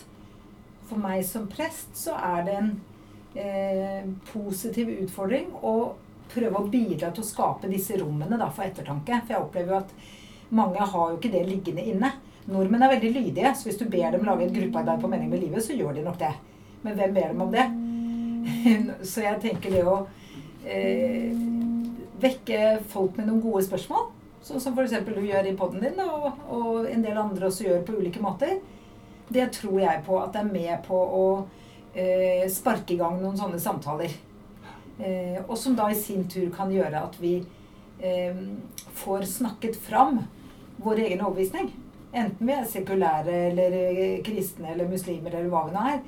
for 0.88 1.00
meg 1.00 1.24
som 1.26 1.46
prest 1.50 1.96
så 1.98 2.16
er 2.20 2.44
det 2.46 2.56
en 2.60 2.68
eh, 3.34 4.04
positiv 4.30 4.90
utfordring 5.00 5.50
å 5.62 5.94
prøve 6.34 6.60
å 6.60 6.68
bidra 6.70 7.10
til 7.14 7.24
å 7.24 7.28
skape 7.28 7.70
disse 7.70 7.98
rommene 8.00 8.38
for 8.50 8.66
ettertanke. 8.66 9.22
For 9.24 9.34
jeg 9.34 9.42
opplever 9.42 9.74
jo 9.74 9.80
at 9.80 9.94
mange 10.54 10.88
har 10.92 11.10
jo 11.10 11.18
ikke 11.18 11.32
det 11.32 11.44
liggende 11.48 11.84
inne. 11.90 12.12
Nordmenn 12.44 12.84
er 12.84 12.92
veldig 12.96 13.12
lydige, 13.14 13.54
så 13.56 13.68
hvis 13.68 13.80
du 13.80 13.86
ber 13.88 14.12
dem 14.12 14.26
lage 14.26 14.46
et 14.46 14.54
gruppearbeid 14.54 15.00
på 15.00 15.10
mening 15.10 15.30
med 15.32 15.46
livet, 15.46 15.64
så 15.64 15.76
gjør 15.76 15.96
de 15.96 16.04
nok 16.04 16.18
det. 16.20 16.34
Men 16.84 16.98
hvem 16.98 17.14
ber 17.16 17.32
dem 17.32 17.44
om 17.46 17.54
det? 17.54 17.64
så 19.10 19.24
jeg 19.24 19.40
tenker 19.40 19.72
det 19.72 19.84
å 19.88 19.96
eh, 20.68 21.32
vekke 22.20 22.78
folk 22.90 23.16
med 23.18 23.28
noen 23.28 23.42
gode 23.42 23.64
spørsmål, 23.66 24.06
sånn 24.44 24.62
som 24.62 24.76
f.eks. 24.76 24.94
du 25.06 25.24
gjør 25.24 25.48
i 25.48 25.56
poden 25.58 25.82
din, 25.82 25.98
og, 26.04 26.30
og, 26.52 26.86
en 26.90 27.04
del 27.04 27.18
andre 27.18 27.48
også 27.48 27.68
gjør 27.68 27.84
på 27.86 27.98
ulike 27.98 28.22
måter, 28.22 28.58
det 29.32 29.48
tror 29.56 29.80
jeg 29.80 30.04
på 30.06 30.18
at 30.20 30.34
det 30.34 30.42
er 30.42 30.52
med 30.52 30.84
på 30.84 30.98
å 31.00 31.26
eh, 31.96 32.44
sparke 32.52 32.94
i 32.94 33.00
gang 33.00 33.16
noen 33.22 33.38
sånne 33.40 33.60
samtaler. 33.62 34.12
Eh, 34.98 35.40
og 35.46 35.56
som 35.58 35.74
da 35.74 35.88
i 35.90 35.98
sin 35.98 36.26
tur 36.30 36.50
kan 36.54 36.70
gjøre 36.70 37.00
at 37.08 37.16
vi 37.18 37.38
eh, 38.04 38.36
får 39.00 39.24
snakket 39.30 39.80
fram 39.80 40.20
vår 40.84 41.06
egen 41.06 41.24
overbevisning. 41.24 41.72
Enten 42.14 42.46
vi 42.46 42.54
er 42.54 42.68
sekulære 42.70 43.38
eller 43.48 43.78
eh, 43.80 44.20
kristne 44.26 44.70
eller 44.74 44.90
muslimer 44.90 45.34
eller 45.34 45.50
hva 45.50 45.64
vi 45.66 45.74
nå 45.74 45.88
er. 45.94 46.04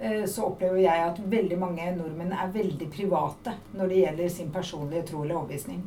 Eh, 0.00 0.24
så 0.24 0.46
opplever 0.46 0.78
jeg 0.82 1.04
at 1.08 1.18
veldig 1.18 1.58
mange 1.58 1.86
nordmenn 1.96 2.34
er 2.34 2.52
veldig 2.54 2.86
private 2.94 3.56
når 3.74 3.90
det 3.90 4.02
gjelder 4.02 4.32
sin 4.32 4.52
personlige 4.54 5.08
tro 5.10 5.24
eller 5.24 5.40
overbevisning. 5.40 5.82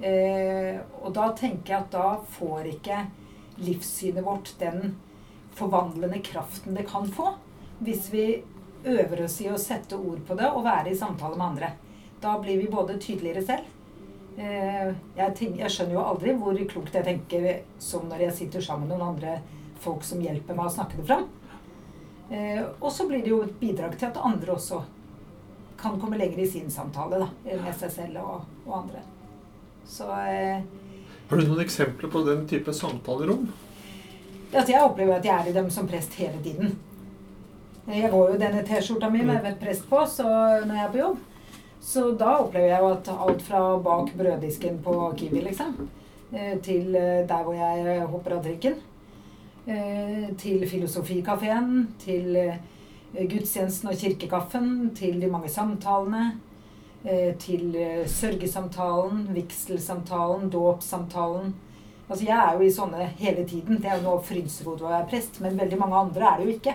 Eh, 0.00 0.78
og 1.02 1.12
da 1.16 1.30
tenker 1.36 1.74
jeg 1.74 1.82
at 1.84 1.92
da 1.92 2.08
får 2.36 2.70
ikke 2.72 3.02
livssynet 3.60 4.24
vårt 4.24 4.52
den 4.60 4.96
forvandlende 5.56 6.20
kraften 6.24 6.76
det 6.76 6.84
kan 6.88 7.08
få 7.08 7.30
hvis 7.84 8.10
vi 8.12 8.26
øver 8.84 9.24
oss 9.24 9.38
i 9.40 9.48
å 9.48 9.60
sette 9.60 9.96
ord 9.96 10.20
på 10.28 10.36
det 10.36 10.48
og 10.50 10.64
være 10.64 10.92
i 10.92 10.98
samtale 10.98 11.36
med 11.36 11.46
andre. 11.46 11.72
Da 12.20 12.36
blir 12.40 12.60
vi 12.60 12.72
både 12.72 12.96
tydeligere 13.00 13.44
selv. 13.44 13.72
Eh, 14.36 14.92
jeg, 15.16 15.34
tenker, 15.36 15.62
jeg, 15.64 15.72
skjønner 15.72 15.96
jo 15.96 16.04
aldri 16.04 16.36
hvor 16.40 16.60
klokt 16.72 16.96
jeg 16.96 17.04
tenker 17.04 17.48
som 17.80 18.08
når 18.08 18.28
jeg 18.28 18.38
sitter 18.40 18.64
sammen 18.64 18.88
med 18.88 18.96
noen 18.96 19.14
andre 19.14 19.38
folk 19.80 20.04
som 20.04 20.20
hjelper 20.24 20.56
meg 20.56 20.70
å 20.70 20.76
snakke 20.76 21.00
det 21.00 21.08
fram. 21.08 21.28
Eh, 22.30 22.62
og 22.80 22.90
så 22.92 23.06
blir 23.06 23.22
det 23.22 23.30
jo 23.30 23.42
et 23.44 23.58
bidrag 23.60 23.94
til 23.98 24.08
at 24.08 24.18
andre 24.18 24.56
også 24.56 24.80
kan 25.78 26.00
komme 26.00 26.18
lenger 26.18 26.42
i 26.42 26.48
sin 26.50 26.70
samtale 26.72 27.20
da, 27.20 27.28
med 27.44 27.76
seg 27.78 27.92
selv 27.92 28.22
og, 28.24 28.48
og 28.66 28.74
andre. 28.80 29.04
Så 29.86 30.08
eh, 30.26 30.64
Har 31.28 31.38
du 31.38 31.46
noen 31.46 31.62
eksempler 31.62 32.10
på 32.10 32.24
den 32.26 32.46
type 32.50 32.74
samtalerom? 32.74 33.46
Altså 34.52 34.72
jeg 34.72 34.82
opplever 34.82 35.18
at 35.18 35.26
jeg 35.26 35.36
er 35.36 35.50
i 35.50 35.54
dem 35.56 35.70
som 35.74 35.88
prest 35.90 36.14
hele 36.18 36.38
tiden. 36.42 36.76
Jeg 37.86 38.10
går 38.10 38.32
jo 38.32 38.38
denne 38.40 38.64
T-skjorta 38.66 39.10
mi 39.10 39.22
med 39.22 39.44
et 39.46 39.58
prest 39.60 39.86
på 39.86 40.00
så 40.10 40.26
når 40.26 40.74
jeg 40.74 40.84
er 40.84 40.92
på 40.94 41.02
jobb. 41.02 41.24
Så 41.86 42.08
da 42.18 42.32
opplever 42.40 42.72
jeg 42.72 42.82
jo 42.82 42.88
at 42.90 43.10
alt 43.14 43.42
fra 43.46 43.60
bak 43.78 44.10
brøddisken 44.18 44.80
på 44.82 44.94
Kiwi, 45.18 45.44
liksom, 45.44 45.76
eh, 46.32 46.56
til 46.66 46.96
eh, 46.98 47.22
der 47.28 47.44
hvor 47.46 47.54
jeg 47.54 48.00
hopper 48.10 48.34
av 48.38 48.42
trikken, 48.42 48.80
eh, 48.80 48.85
til 49.66 50.62
Filosofikafeen, 50.70 51.88
til 51.98 52.36
gudstjenesten 53.16 53.90
og 53.90 53.98
kirkekaffen, 53.98 54.68
til 54.94 55.20
de 55.20 55.30
mange 55.30 55.50
samtalene, 55.50 56.36
til 57.42 57.74
sørgesamtalen, 58.06 59.24
vigselsamtalen, 59.34 60.50
dåpssamtalen. 60.50 61.54
Altså 62.08 62.24
Jeg 62.24 62.38
er 62.38 62.54
jo 62.54 62.66
i 62.66 62.70
sånne 62.70 63.06
hele 63.18 63.44
tiden. 63.48 63.80
Det 63.82 63.90
er 63.90 63.98
jo 63.98 64.06
nå 64.06 64.16
frynsegodt 64.22 64.84
å 64.84 64.90
være 64.90 65.08
prest, 65.10 65.40
men 65.42 65.58
veldig 65.58 65.78
mange 65.80 66.02
andre 66.04 66.28
er 66.28 66.38
det 66.38 66.46
jo 66.46 66.56
ikke. 66.56 66.74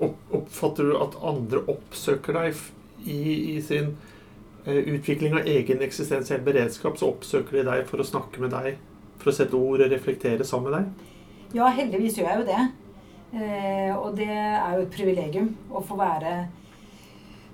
Oppfatter 0.00 0.90
du 0.90 0.96
at 0.98 1.18
andre 1.22 1.62
oppsøker 1.70 2.38
deg 2.40 2.62
i, 3.04 3.20
i 3.54 3.60
sin 3.62 3.92
utvikling 4.66 5.36
av 5.38 5.46
egen 5.48 5.84
eksistensiell 5.86 6.42
beredskap? 6.46 6.98
Så 6.98 7.12
oppsøker 7.12 7.60
de 7.60 7.66
deg 7.70 7.86
for 7.90 8.02
å 8.02 8.08
snakke 8.08 8.42
med 8.42 8.54
deg, 8.56 8.80
for 9.22 9.30
å 9.30 9.36
sette 9.36 9.58
ord 9.58 9.84
og 9.84 9.94
reflektere 9.94 10.46
sammen 10.48 10.70
med 10.70 10.78
deg? 10.80 11.06
Ja, 11.50 11.66
heldigvis 11.74 12.14
gjør 12.18 12.28
jeg 12.30 12.40
jo 12.40 12.46
det. 12.46 12.60
Eh, 13.34 13.92
og 13.96 14.14
det 14.18 14.30
er 14.30 14.76
jo 14.76 14.84
et 14.84 14.92
privilegium 14.94 15.48
å 15.74 15.82
få 15.82 15.96
være 15.98 16.34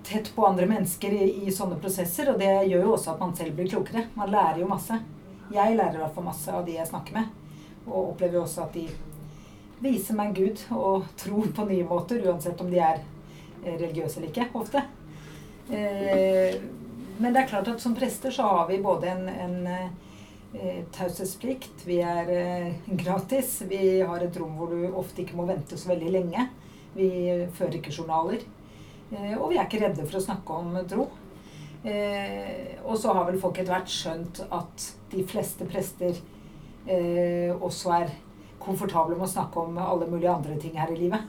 tett 0.07 0.29
på 0.37 0.45
andre 0.45 0.69
mennesker 0.69 1.15
i, 1.17 1.31
i, 1.47 1.53
sånne 1.53 1.79
prosesser. 1.81 2.29
Og 2.33 2.41
det 2.43 2.51
gjør 2.69 2.85
jo 2.85 2.93
også 2.93 3.15
at 3.15 3.23
man 3.25 3.33
selv 3.39 3.57
blir 3.57 3.71
klokere. 3.73 4.05
Man 4.19 4.33
lærer 4.35 4.61
jo 4.61 4.69
masse. 4.69 5.01
Jeg 5.49 5.79
lærer 5.79 5.97
i 5.97 6.03
hvert 6.03 6.13
fall 6.13 6.29
masse 6.29 6.53
av 6.53 6.67
de 6.67 6.77
jeg 6.77 6.91
snakker 6.91 7.17
med. 7.17 7.33
Og 7.87 8.13
opplever 8.13 8.37
jo 8.37 8.45
også 8.45 8.67
at 8.67 8.77
de 8.77 8.85
viser 9.81 10.19
meg 10.19 10.37
Gud 10.37 10.61
og 10.77 11.09
tro 11.23 11.47
på 11.57 11.69
nye 11.71 11.89
måter, 11.89 12.21
uansett 12.29 12.61
om 12.61 12.69
de 12.73 12.83
er 12.83 13.01
eh, 13.01 13.79
religiøse 13.81 14.21
eller 14.21 14.29
ikke, 14.29 14.51
ofte. 14.61 14.85
Eh, 15.73 16.61
men 17.17 17.33
det 17.33 17.47
er 17.47 17.49
klart 17.49 17.73
at 17.73 17.81
som 17.81 17.97
prester 17.97 18.35
så 18.35 18.45
har 18.45 18.69
vi 18.69 18.77
både 18.85 19.09
en, 19.09 19.29
en 19.33 19.57
eh, 19.73 19.89
taushetsplikt, 20.97 21.85
vi 21.87 21.99
er 22.05 22.31
gratis, 22.99 23.59
vi 23.69 24.01
har 24.01 24.25
et 24.25 24.37
rom 24.41 24.57
hvor 24.59 24.73
du 24.73 24.87
ofte 24.97 25.23
ikke 25.23 25.37
må 25.39 25.47
vente 25.49 25.77
så 25.79 25.91
veldig 25.93 26.13
lenge. 26.15 26.47
Vi 26.97 27.09
fører 27.57 27.79
ikke 27.79 27.93
journaler. 27.93 28.45
og 29.39 29.51
vi 29.51 29.59
er 29.59 29.67
ikke 29.67 29.83
redde 29.85 30.07
for 30.07 30.19
å 30.19 30.25
snakke 30.25 30.53
om 30.53 30.79
tro. 30.89 31.11
og 32.85 32.97
så 32.99 33.13
har 33.15 33.27
vel 33.29 33.41
folk 33.41 33.59
etter 33.59 33.75
hvert 33.75 33.93
skjønt 33.93 34.41
at 34.51 34.87
de 35.13 35.23
fleste 35.29 35.69
prester 35.69 36.17
også 37.61 37.93
er 38.01 38.15
komfortable 38.59 39.15
med 39.15 39.29
å 39.29 39.31
snakke 39.31 39.61
om 39.61 39.79
alle 39.79 40.09
mulige 40.11 40.33
andre 40.33 40.57
ting 40.59 40.79
her 40.79 40.91
i 40.91 40.99
livet. 40.99 41.29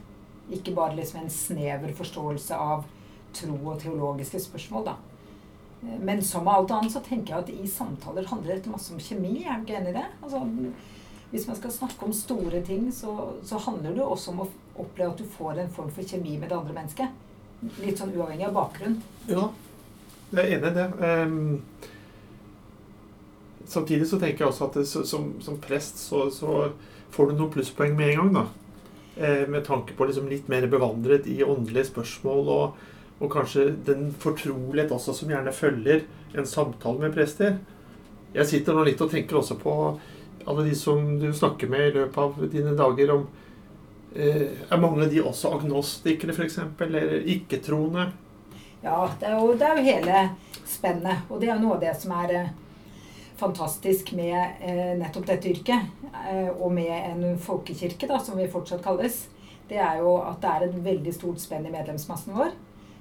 Ikke 0.49 0.73
bare 0.73 0.95
liksom 0.95 1.21
en 1.21 1.29
snever 1.33 1.93
forståelse 1.93 2.55
av 2.55 2.85
tro 3.35 3.57
og 3.59 3.79
teologiske 3.81 4.39
spørsmål, 4.47 4.87
da. 4.87 4.95
Men 5.81 6.23
som 6.25 6.45
med 6.45 6.53
alt 6.53 6.71
annet 6.73 6.93
så 6.95 7.01
tenker 7.05 7.33
jeg 7.33 7.43
at 7.43 7.51
i 7.53 7.67
samtaler 7.69 8.25
handler 8.29 8.55
dette 8.55 8.71
masse 8.71 8.93
om 8.93 9.01
kjemi. 9.01 9.43
Er 9.43 9.59
du 9.59 9.67
ikke 9.67 9.77
enig 9.77 9.93
i 9.93 9.99
det? 9.99 10.07
Altså, 10.23 10.41
hvis 11.31 11.45
man 11.47 11.59
skal 11.59 11.75
snakke 11.75 12.07
om 12.07 12.15
store 12.15 12.61
ting, 12.65 12.87
så, 12.95 13.13
så 13.45 13.59
handler 13.67 13.93
det 13.93 14.05
også 14.05 14.33
om 14.33 14.43
å 14.45 14.49
oppleve 14.81 15.11
at 15.11 15.21
du 15.21 15.27
får 15.37 15.61
en 15.61 15.71
form 15.75 15.91
for 15.93 16.07
kjemi 16.07 16.37
med 16.37 16.49
det 16.49 16.57
andre 16.57 16.75
mennesket. 16.79 17.23
Litt 17.81 18.01
sånn 18.01 18.13
uavhengig 18.15 18.47
av 18.49 18.57
bakgrunn. 18.57 18.99
Ja, 19.29 19.49
jeg 20.31 20.43
er 20.43 20.57
enig 20.57 20.69
i 20.69 20.75
det. 20.75 20.87
Um, 20.99 21.61
samtidig 23.65 24.07
så 24.09 24.19
tenker 24.19 24.43
jeg 24.43 24.51
også 24.51 24.67
at 24.67 24.79
det, 24.79 24.85
som, 24.89 25.29
som, 25.43 25.59
prest 25.63 26.01
så, 26.01 26.25
så 26.33 26.71
får 27.15 27.29
du 27.29 27.37
noen 27.37 27.53
plusspoeng 27.53 27.95
med 27.95 28.11
en 28.11 28.19
gang. 28.21 28.33
da. 28.41 28.45
Eh, 29.17 29.47
med 29.49 29.65
tanke 29.65 29.95
på 29.97 30.05
liksom 30.05 30.27
litt 30.29 30.49
mer 30.51 30.67
bevandret 30.69 31.27
i 31.31 31.39
åndelige 31.43 31.89
spørsmål, 31.89 32.51
og, 32.53 32.83
og, 33.19 33.31
kanskje 33.33 33.71
den 33.87 34.11
fortrolighet 34.21 34.93
også 34.93 35.15
som 35.17 35.31
gjerne 35.31 35.53
følger 35.55 36.05
en 36.37 36.45
samtale 36.45 37.01
med 37.01 37.15
prester. 37.15 37.57
Jeg 38.35 38.49
sitter 38.49 38.77
nå 38.77 38.83
litt 38.85 39.01
og 39.01 39.09
tenker 39.11 39.39
også 39.39 39.57
på 39.61 39.73
alle 40.47 40.67
de 40.67 40.75
som 40.77 41.17
du 41.19 41.31
snakker 41.33 41.71
med 41.71 41.87
i 41.87 41.95
løpet 41.97 42.19
av 42.23 42.51
dine 42.51 42.75
dager. 42.77 43.11
om 43.15 43.27
eh, 44.15 44.47
Er 44.69 44.79
mange 44.81 45.03
av 45.03 45.11
de 45.11 45.23
også 45.23 45.55
agnostikere, 45.57 46.35
f.eks., 46.35 46.59
eller 46.85 47.17
ikke-troende? 47.25 48.11
Ja, 48.83 49.09
det 49.19 49.27
er, 49.27 49.39
jo, 49.39 49.57
det 49.57 49.65
er 49.65 49.77
jo 49.79 49.87
hele 49.87 50.21
spennet. 50.67 51.25
Og 51.29 51.41
det 51.41 51.49
er 51.49 51.59
noe 51.59 51.75
av 51.75 51.83
det 51.83 51.95
som 51.99 52.13
er 52.19 52.35
eh, 52.37 52.53
fantastisk 53.37 54.13
med 54.17 54.37
eh, 54.61 54.93
nettopp 54.97 55.27
dette 55.27 55.49
yrket, 55.51 55.89
eh, 56.27 56.49
og 56.49 56.71
med 56.73 56.93
en 56.93 57.41
folkekirke, 57.41 58.09
da, 58.09 58.19
som 58.19 58.37
vi 58.39 58.49
fortsatt 58.51 58.83
kalles, 58.85 59.25
det 59.69 59.81
er 59.83 59.99
jo 60.01 60.17
at 60.23 60.39
det 60.41 60.53
er 60.53 60.65
et 60.67 60.79
veldig 60.85 61.13
stort 61.13 61.43
spenn 61.43 61.67
i 61.67 61.73
medlemsmassen 61.73 62.37
vår. 62.37 62.55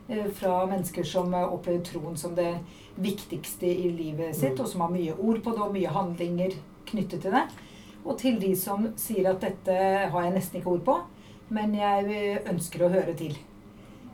Eh, 0.09 0.29
fra 0.35 0.61
mennesker 0.71 1.05
som 1.05 1.35
opplever 1.35 1.83
troen 1.85 2.17
som 2.17 2.35
det 2.35 2.53
viktigste 2.95 3.67
i 3.67 3.91
livet 3.91 4.37
sitt, 4.37 4.61
og 4.61 4.69
som 4.71 4.85
har 4.85 4.95
mye 4.95 5.17
ord 5.17 5.43
på 5.45 5.55
det 5.57 5.65
og 5.65 5.75
mye 5.75 5.93
handlinger 5.93 6.55
knyttet 6.87 7.25
til 7.25 7.35
det. 7.35 7.45
Og 8.07 8.15
til 8.21 8.39
de 8.41 8.53
som 8.57 8.87
sier 9.01 9.33
at 9.33 9.43
dette 9.43 9.75
har 10.13 10.23
jeg 10.23 10.37
nesten 10.37 10.61
ikke 10.61 10.77
ord 10.77 10.87
på, 10.87 11.01
men 11.57 11.75
jeg 11.75 12.39
ønsker 12.47 12.87
å 12.87 12.93
høre 12.95 13.17
til. 13.19 13.35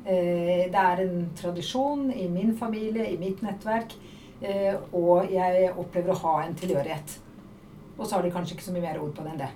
Eh, 0.03 0.69
det 0.73 0.81
er 0.81 1.05
en 1.05 1.29
tradisjon 1.39 2.09
i 2.11 2.27
min 2.29 2.57
familie, 2.57 3.11
i 3.13 3.21
mitt 3.21 3.45
nettverk, 3.45 3.95
Eh, 4.43 4.75
og 4.93 5.31
jeg 5.31 5.69
opplever 5.79 6.15
å 6.15 6.23
ha 6.25 6.39
en 6.43 6.57
tilhørighet. 6.59 7.19
Og 7.95 8.07
så 8.07 8.17
har 8.17 8.25
de 8.25 8.33
kanskje 8.35 8.57
ikke 8.57 8.67
så 8.67 8.75
mye 8.75 8.89
mer 8.89 8.99
ord 8.99 9.13
på 9.15 9.23
det 9.23 9.35
enn 9.35 9.43
det. 9.45 9.51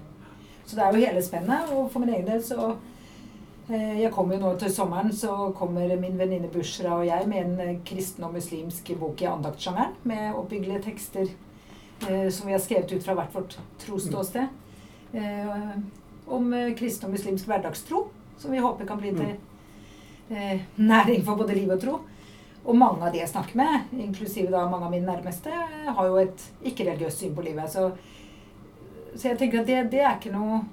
Så 0.66 0.76
det 0.76 0.84
er 0.84 0.94
jo 0.94 1.06
hele 1.08 1.22
spennet. 1.26 1.72
Og 1.74 1.88
for 1.90 2.02
min 2.02 2.12
egen 2.14 2.28
del 2.28 2.42
så 2.46 2.68
eh, 2.70 2.76
Jeg 3.66 4.12
kommer 4.14 4.36
jo 4.36 4.44
nå 4.44 4.52
til 4.60 4.70
sommeren, 4.70 5.10
så 5.10 5.50
kommer 5.58 5.90
min 5.98 6.18
venninne 6.18 6.46
Bushra 6.52 7.00
og 7.00 7.06
jeg 7.08 7.26
med 7.26 7.40
en 7.40 7.56
eh, 7.64 7.78
kristen 7.86 8.22
og 8.22 8.36
muslimsk 8.36 8.92
bok 9.00 9.24
i 9.24 9.26
andaktsjangeren 9.26 9.96
med 10.06 10.36
oppbyggelige 10.38 10.84
tekster 10.86 11.32
som 11.96 12.44
vi 12.44 12.52
har 12.52 12.60
skrevet 12.60 12.92
ut 12.92 13.02
fra 13.02 13.14
hvert 13.16 13.32
vårt 13.32 13.54
trosståsted. 13.80 14.50
Om 16.28 16.50
kristen 16.76 17.08
og 17.08 17.14
muslimsk 17.14 17.48
hverdagstro, 17.48 18.02
som 18.36 18.52
vi 18.52 18.60
håper 18.60 18.84
kan 18.84 19.00
bli 19.00 19.14
til 19.16 20.60
næring 20.76 21.24
for 21.24 21.40
både 21.40 21.56
liv 21.56 21.72
og 21.72 21.80
tro. 21.80 21.94
Og 22.66 22.74
mange 22.74 23.04
av 23.06 23.12
de 23.14 23.20
jeg 23.20 23.30
snakker 23.30 23.58
med, 23.60 23.92
inklusive 23.94 24.50
da 24.50 24.64
mange 24.66 24.88
av 24.88 24.94
mine 24.94 25.06
nærmeste, 25.06 25.52
har 25.86 26.06
jo 26.08 26.16
et 26.18 26.46
ikke-religiøst 26.66 27.22
syn 27.22 27.34
på 27.36 27.44
livet. 27.46 27.70
Så, 27.70 27.92
så, 29.14 29.28
jeg 29.28 29.38
tenker 29.38 29.62
at 29.62 29.68
det, 29.68 29.76
det, 29.92 30.00
er 30.02 30.16
ikke 30.16 30.34
noe 30.34 30.64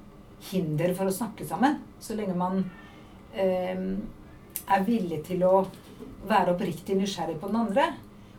hinder 0.50 0.96
for 0.98 1.10
å 1.10 1.14
snakke 1.14 1.46
sammen. 1.46 1.78
Så 2.02 2.18
lenge 2.18 2.34
man 2.38 2.64
eh, 2.64 2.83
er 3.34 4.86
villig 4.88 5.24
til 5.28 5.44
å 5.48 5.66
være 6.30 6.54
oppriktig 6.54 6.98
nysgjerrig 7.00 7.40
på 7.42 7.50
den 7.52 7.62
andre. 7.66 7.88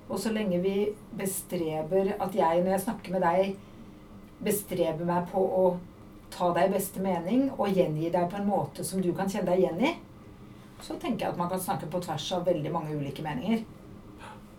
Og 0.08 0.20
så 0.20 0.32
lenge 0.32 0.60
vi 0.60 0.90
bestreber 1.16 2.14
at 2.18 2.36
jeg, 2.36 2.62
når 2.62 2.76
jeg 2.76 2.84
snakker 2.84 3.14
med 3.14 3.24
deg, 3.24 3.54
bestreber 4.44 5.08
meg 5.08 5.28
på 5.32 5.40
å 5.40 5.64
ta 6.34 6.50
deg 6.54 6.68
i 6.68 6.74
beste 6.74 7.00
mening 7.02 7.46
og 7.54 7.72
gjengi 7.72 8.10
deg 8.12 8.26
på 8.30 8.40
en 8.40 8.48
måte 8.48 8.84
som 8.84 9.00
du 9.02 9.12
kan 9.16 9.30
kjenne 9.30 9.52
deg 9.52 9.62
igjen 9.62 9.84
i, 9.86 9.92
så 10.82 10.96
tenker 11.00 11.24
jeg 11.24 11.32
at 11.32 11.40
man 11.40 11.50
kan 11.52 11.62
snakke 11.62 11.88
på 11.90 12.02
tvers 12.04 12.26
av 12.36 12.44
veldig 12.48 12.72
mange 12.74 12.96
ulike 12.98 13.24
meninger. 13.24 13.62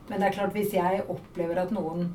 Men 0.07 0.21
det 0.21 0.27
er 0.27 0.37
klart, 0.37 0.53
hvis 0.55 0.73
jeg 0.73 1.03
opplever 1.11 1.59
at 1.61 1.73
noen 1.75 2.07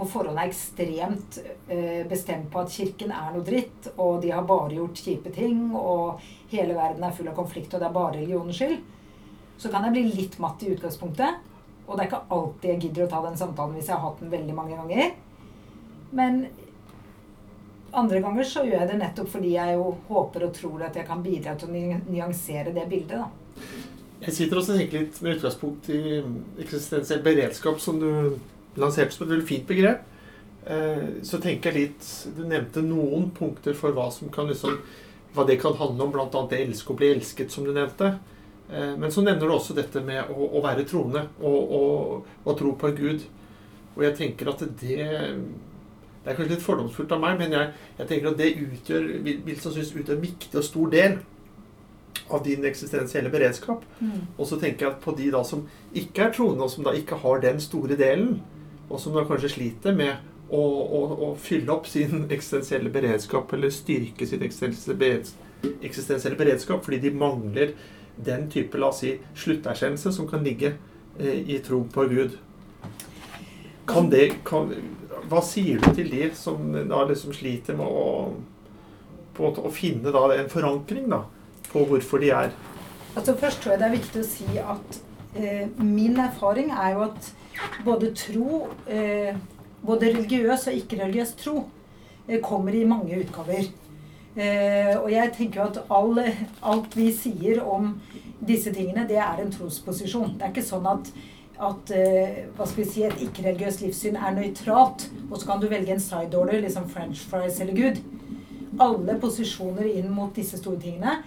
på 0.00 0.08
forhånd 0.08 0.40
er 0.40 0.48
ekstremt 0.48 1.38
eh, 1.68 2.06
bestemt 2.08 2.48
på 2.52 2.62
at 2.62 2.72
Kirken 2.72 3.12
er 3.12 3.34
noe 3.34 3.44
dritt, 3.44 3.90
og 3.96 4.22
de 4.24 4.32
har 4.32 4.46
bare 4.48 4.78
gjort 4.78 5.02
kjipe 5.04 5.32
ting, 5.34 5.68
og 5.76 6.22
hele 6.52 6.76
verden 6.78 7.04
er 7.04 7.14
full 7.16 7.28
av 7.30 7.36
konflikt, 7.36 7.74
og 7.74 7.82
det 7.82 7.88
er 7.88 7.96
bare 7.96 8.16
religionens 8.16 8.60
skyld, 8.60 8.80
så 9.60 9.72
kan 9.72 9.84
jeg 9.86 9.96
bli 9.96 10.04
litt 10.22 10.38
matt 10.40 10.64
i 10.64 10.72
utgangspunktet. 10.72 11.46
Og 11.84 11.96
det 11.96 12.04
er 12.04 12.08
ikke 12.08 12.22
alltid 12.36 12.70
jeg 12.70 12.82
gidder 12.84 13.04
å 13.04 13.10
ta 13.10 13.20
den 13.24 13.38
samtalen 13.38 13.76
hvis 13.76 13.88
jeg 13.90 13.98
har 13.98 14.04
hatt 14.06 14.20
den 14.22 14.32
veldig 14.32 14.54
mange 14.56 14.78
ganger. 14.78 15.14
Men 16.16 16.44
andre 17.90 18.20
ganger 18.22 18.46
så 18.46 18.62
gjør 18.64 18.78
jeg 18.78 18.90
det 18.92 18.98
nettopp 19.00 19.30
fordi 19.32 19.56
jeg 19.56 19.74
jo 19.74 19.88
håper 20.08 20.46
og 20.46 20.54
tror 20.54 20.84
at 20.86 20.96
jeg 20.96 21.08
kan 21.08 21.24
bidra 21.24 21.56
til 21.58 21.68
å 21.70 21.98
nyansere 22.06 22.74
det 22.76 22.86
bildet. 22.90 23.18
da. 23.18 23.26
Jeg 24.20 24.36
sitter 24.36 24.60
og 24.60 24.66
tenker 24.68 25.02
litt 25.02 25.18
med 25.24 25.38
utgangspunkt 25.38 25.90
i 25.92 26.00
eksistensiell 26.60 27.22
beredskap, 27.24 27.80
som 27.82 27.98
du 28.00 28.10
lanserte 28.78 29.14
som 29.14 29.26
et 29.26 29.34
veldig 29.34 29.48
fint 29.48 29.66
begrep. 29.68 30.06
Eh, 30.66 31.06
så 31.24 31.40
tenker 31.40 31.72
jeg 31.72 31.86
litt 31.86 32.08
Du 32.36 32.42
nevnte 32.44 32.82
noen 32.84 33.30
punkter 33.32 33.72
for 33.74 33.96
hva 33.96 34.10
som 34.12 34.28
kan 34.32 34.50
liksom 34.50 34.76
hva 35.34 35.44
det 35.46 35.60
kan 35.62 35.76
handle 35.78 36.04
om, 36.04 36.12
bl.a. 36.12 36.40
det 36.50 36.58
elske 36.58 36.90
og 36.90 36.98
bli 36.98 37.12
elsket, 37.14 37.52
som 37.54 37.62
du 37.64 37.70
nevnte. 37.70 38.16
Eh, 38.70 38.94
men 38.98 39.12
så 39.14 39.22
nevner 39.22 39.46
du 39.46 39.54
også 39.54 39.76
dette 39.78 40.02
med 40.04 40.30
å, 40.30 40.48
å 40.58 40.62
være 40.64 40.86
troende 40.90 41.26
og, 41.38 41.74
og, 41.78 42.30
og, 42.44 42.54
tro 42.58 42.74
på 42.78 42.92
Gud. 42.98 43.26
Og 43.96 44.04
jeg 44.06 44.16
tenker 44.18 44.50
at 44.52 44.62
det 44.80 45.10
Det 46.20 46.28
er 46.28 46.36
kanskje 46.36 46.52
litt 46.52 46.64
fordomsfullt 46.64 47.12
av 47.16 47.20
meg, 47.22 47.38
men 47.40 47.54
jeg, 47.56 47.68
jeg 47.96 48.08
tenker 48.10 48.28
at 48.28 48.36
det 48.36 48.50
utgjør, 48.60 49.04
vil, 49.24 49.38
vil 49.46 49.56
sannsynligvis 49.56 50.02
utgjøre 50.02 50.18
en 50.18 50.26
viktig 50.26 50.58
og 50.60 50.66
stor 50.66 50.90
del 50.92 51.14
av 52.28 52.42
din 52.44 52.66
eksistensielle 52.68 53.32
beredskap. 53.32 53.86
Mm. 54.02 54.26
Og 54.36 54.44
så 54.50 54.58
tenker 54.60 54.84
jeg 54.84 54.92
at 54.92 55.00
på 55.00 55.14
de 55.16 55.30
da 55.32 55.40
som 55.48 55.62
ikke 55.96 56.26
er 56.26 56.34
troende, 56.36 56.66
og 56.66 56.74
som 56.74 56.84
da 56.84 56.92
ikke 56.92 57.22
har 57.22 57.40
den 57.40 57.62
store 57.64 57.96
delen, 57.96 58.42
og 58.90 59.00
som 59.00 59.14
da 59.14 59.24
kanskje 59.28 59.54
sliter 59.54 59.94
med 59.96 60.16
å, 60.50 60.60
å, 60.60 61.00
å 61.26 61.28
fylle 61.38 61.70
opp 61.72 61.86
sin 61.86 62.26
eksistensielle 62.26 62.90
beredskap, 62.92 63.52
eller 63.54 63.70
styrke 63.72 64.26
sin 64.26 64.42
eksistensielle 64.42 66.38
beredskap, 66.38 66.84
fordi 66.84 66.98
de 67.06 67.14
mangler 67.14 67.74
den 68.20 68.48
type 68.50 68.78
la 68.78 68.90
oss 68.90 69.02
si, 69.04 69.14
slutterkjennelse 69.38 70.12
som 70.12 70.28
kan 70.28 70.44
ligge 70.44 70.74
eh, 71.18 71.38
i 71.54 71.60
tro 71.64 71.84
på 71.92 72.06
Gud. 72.10 72.38
Kan 73.90 74.10
det, 74.10 74.26
kan, 74.46 74.74
hva 75.30 75.42
sier 75.44 75.80
du 75.82 75.94
til 75.94 76.10
de 76.10 76.30
som 76.38 76.72
da 76.74 77.04
liksom 77.08 77.34
sliter 77.34 77.78
med 77.78 77.86
å, 77.86 78.32
måte, 79.38 79.62
å 79.62 79.70
finne 79.74 80.12
da 80.14 80.26
en 80.36 80.50
forankring 80.52 81.08
da, 81.10 81.24
på 81.70 81.86
hvorfor 81.86 82.22
de 82.22 82.34
er 82.34 82.50
Altså 83.10 83.34
Først 83.38 83.62
tror 83.62 83.72
jeg 83.72 83.80
det 83.80 83.86
er 83.88 83.94
viktig 83.96 84.20
å 84.20 84.26
si 84.26 84.58
at 84.62 84.98
eh, 85.34 85.64
min 85.82 86.18
erfaring 86.22 86.70
er 86.70 86.92
jo 86.94 87.00
at 87.08 87.30
både 87.84 88.14
tro 88.16 88.66
eh, 88.88 89.34
Både 89.80 90.10
religiøs 90.12 90.66
og 90.68 90.76
ikke-religiøs 90.76 91.30
tro 91.40 91.62
eh, 92.28 92.40
kommer 92.44 92.74
i 92.76 92.84
mange 92.84 93.16
utgaver. 93.16 93.70
Eh, 94.36 94.92
og 95.00 95.08
jeg 95.10 95.32
tenker 95.34 95.60
jo 95.60 95.66
at 95.70 95.78
all, 95.90 96.20
alt 96.62 96.96
vi 96.96 97.08
sier 97.16 97.62
om 97.64 97.94
disse 98.46 98.72
tingene, 98.74 99.06
det 99.08 99.16
er 99.18 99.40
en 99.40 99.52
trosposisjon. 99.52 100.36
Det 100.36 100.44
er 100.46 100.52
ikke 100.52 100.66
sånn 100.66 100.86
at, 100.90 101.08
at 101.70 101.92
eh, 101.96 102.42
hva 102.56 102.66
skal 102.68 102.82
vi 102.82 102.88
si, 102.90 103.04
et 103.08 103.24
ikke-religiøst 103.24 103.82
livssyn 103.86 104.18
er 104.20 104.36
nøytralt, 104.36 105.06
og 105.30 105.40
så 105.40 105.48
kan 105.48 105.62
du 105.62 105.68
velge 105.72 105.96
en 105.96 106.04
side 106.04 106.36
order, 106.36 106.60
liksom 106.62 106.88
French 106.92 107.24
fries 107.32 107.60
eller 107.64 107.76
Gud. 107.80 108.02
Alle 108.80 109.16
posisjoner 109.20 109.88
inn 109.90 110.12
mot 110.14 110.36
disse 110.36 110.60
store 110.60 110.80
tingene 110.80 111.22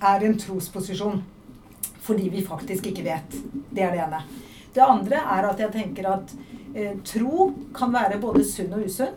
er 0.00 0.26
en 0.26 0.38
trosposisjon. 0.38 1.18
Fordi 2.00 2.30
vi 2.32 2.46
faktisk 2.46 2.86
ikke 2.88 3.04
vet. 3.04 3.36
Det 3.74 3.84
er 3.84 3.92
det 3.92 4.06
ene. 4.06 4.22
Det 4.74 4.84
andre 4.84 5.24
er 5.24 5.48
at 5.50 5.60
jeg 5.60 5.72
tenker 5.74 6.06
at 6.12 6.34
eh, 6.74 6.94
tro 7.06 7.50
kan 7.74 7.92
være 7.94 8.20
både 8.22 8.44
sunn 8.46 8.76
og 8.76 8.86
usunn. 8.86 9.16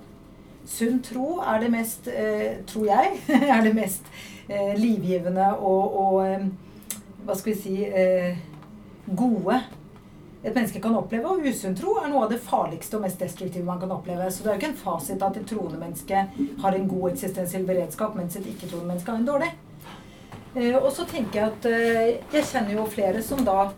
Sunn 0.65 1.01
tro 1.03 1.41
er 1.43 1.59
det 1.61 1.69
mest, 1.73 2.07
eh, 2.07 2.63
tror 2.69 2.87
jeg, 2.89 3.19
er 3.53 3.61
det 3.65 3.75
mest 3.77 4.07
eh, 4.47 4.73
livgivende 4.79 5.53
og, 5.59 5.97
og 6.05 6.19
eh, 6.25 6.51
Hva 7.23 7.37
skal 7.39 7.53
vi 7.53 7.59
si 7.61 7.77
eh, 7.87 8.35
gode 9.15 9.61
et 10.43 10.51
menneske 10.51 10.81
kan 10.83 10.95
oppleve. 10.99 11.29
Og 11.29 11.45
usunn 11.47 11.75
tro 11.77 11.93
er 12.01 12.09
noe 12.11 12.25
av 12.25 12.33
det 12.33 12.41
farligste 12.43 12.97
og 12.97 13.05
mest 13.05 13.21
destruktive 13.21 13.63
man 13.63 13.79
kan 13.79 13.93
oppleve. 13.95 14.27
Så 14.27 14.43
det 14.43 14.49
er 14.49 14.57
jo 14.57 14.59
ikke 14.59 14.71
en 14.73 14.81
fasit 14.81 15.23
at 15.23 15.39
et 15.39 15.47
troende 15.47 15.79
menneske 15.79 16.25
har 16.65 16.75
en 16.75 16.89
god 16.89 17.13
eksistensiell 17.13 17.63
beredskap, 17.69 18.17
mens 18.19 18.35
et 18.35 18.49
ikke-troende 18.51 18.89
menneske 18.89 19.13
har 19.13 19.21
en 19.21 19.29
dårlig. 19.29 19.53
Eh, 20.57 20.75
og 20.75 20.91
så 20.91 21.07
tenker 21.07 21.39
jeg 21.39 21.53
at 21.53 22.35
jeg 22.35 22.49
kjenner 22.51 22.75
jo 22.75 22.89
flere 22.91 23.23
som 23.23 23.45
da, 23.47 23.69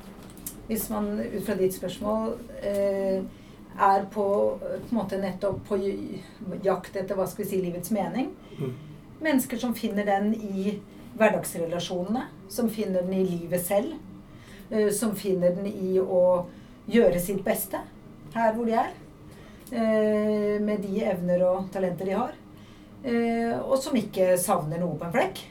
hvis 0.67 0.87
man 0.89 1.19
ut 1.19 1.43
fra 1.45 1.55
ditt 1.59 1.75
spørsmål 1.75 2.33
eh, 2.65 3.21
er 3.75 4.05
på, 4.11 4.25
på 4.89 4.95
måte 4.95 5.19
nettopp 5.21 5.61
på 5.67 5.77
jakt 6.63 6.95
etter 6.95 7.17
hva 7.17 7.27
skal 7.29 7.43
vi 7.43 7.49
si, 7.49 7.61
livets 7.61 7.91
mening. 7.93 8.31
Mm. 8.57 8.73
Mennesker 9.25 9.61
som 9.61 9.75
finner 9.77 10.07
den 10.07 10.31
i 10.35 10.77
hverdagsrelasjonene, 11.15 12.25
som 12.49 12.69
finner 12.71 13.05
den 13.05 13.19
i 13.19 13.25
livet 13.27 13.65
selv. 13.65 13.95
Eh, 14.69 14.89
som 14.89 15.15
finner 15.15 15.55
den 15.55 15.69
i 15.69 15.99
å 16.01 16.45
gjøre 16.89 17.19
sitt 17.21 17.43
beste 17.45 17.81
her 18.35 18.55
hvor 18.55 18.65
de 18.65 18.77
er. 18.79 18.93
Eh, 19.71 20.57
med 20.61 20.81
de 20.85 21.03
evner 21.05 21.45
og 21.45 21.69
talenter 21.73 22.09
de 22.09 22.17
har. 22.17 22.41
Uh, 23.05 23.59
og 23.69 23.75
som 23.77 23.93
ikke 23.93 24.31
savner 24.41 24.79
noe 24.81 24.95
på 24.97 25.05
en 25.05 25.11
flekk. 25.13 25.43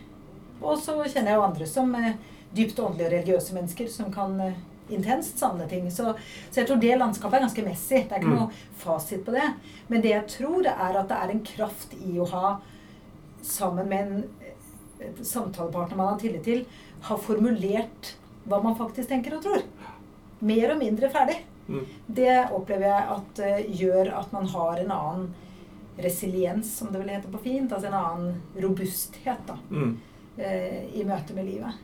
Og 0.59 0.81
så 0.83 0.97
kjenner 1.05 1.31
jeg 1.31 1.39
jo 1.39 1.45
andre 1.45 1.69
som 1.71 1.93
dypt 2.51 2.81
åndelige 2.83 3.07
og 3.07 3.13
religiøse 3.13 3.55
mennesker 3.55 3.91
som 3.93 4.09
kan 4.11 4.33
intenst 4.93 5.39
samle 5.41 5.69
ting. 5.71 5.91
Så, 5.93 6.13
så, 6.51 6.61
jeg 6.61 6.69
tror 6.69 6.81
det 6.83 6.97
landskapet 7.01 7.39
er 7.39 7.47
ganske 7.47 7.67
messig. 7.67 8.05
Det 8.05 8.17
er 8.17 8.23
ikke 8.23 8.33
mm. 8.33 8.41
noe 8.43 8.81
fasit 8.81 9.25
på 9.27 9.35
det. 9.37 9.49
Men 9.89 10.05
det 10.05 10.13
jeg 10.13 10.31
tror, 10.37 10.59
det 10.67 10.75
er 10.75 11.01
at 11.01 11.11
det 11.11 11.21
er 11.21 11.35
en 11.35 11.45
kraft 11.55 11.97
i 12.01 12.19
å 12.21 12.29
ha, 12.33 12.57
sammen 13.45 13.89
med 13.91 14.07
en 14.09 15.25
samtalepartner 15.25 15.97
man 15.97 16.15
har 16.15 16.21
tillit 16.21 16.45
til, 16.47 16.63
ha 17.09 17.17
formulert 17.21 18.15
hva 18.49 18.61
man 18.65 18.77
faktisk 18.79 19.11
tenker 19.11 19.37
og 19.37 19.45
tror. 19.45 19.65
Mer 20.45 20.75
og 20.75 20.81
mindre 20.81 21.11
ferdig. 21.13 21.41
Mm. 21.67 21.85
Det 22.07 22.35
opplever 22.53 22.91
jeg 22.91 23.15
at 23.17 23.43
uh, 23.45 23.77
gjør 23.81 24.13
at 24.21 24.35
man 24.37 24.49
har 24.53 24.81
en 24.83 24.95
annen 24.99 25.31
resiliens, 26.05 26.69
som 26.79 26.91
det 26.93 27.01
vil 27.01 27.13
hete 27.15 27.31
på 27.33 27.41
fint. 27.45 27.73
Altså 27.73 27.89
en 27.89 27.99
annen 28.01 28.61
robusthet 28.61 29.49
da, 29.49 29.57
mm. 29.71 29.95
uh, 30.41 30.83
i 30.93 31.07
møte 31.09 31.37
med 31.37 31.49
livet. 31.49 31.81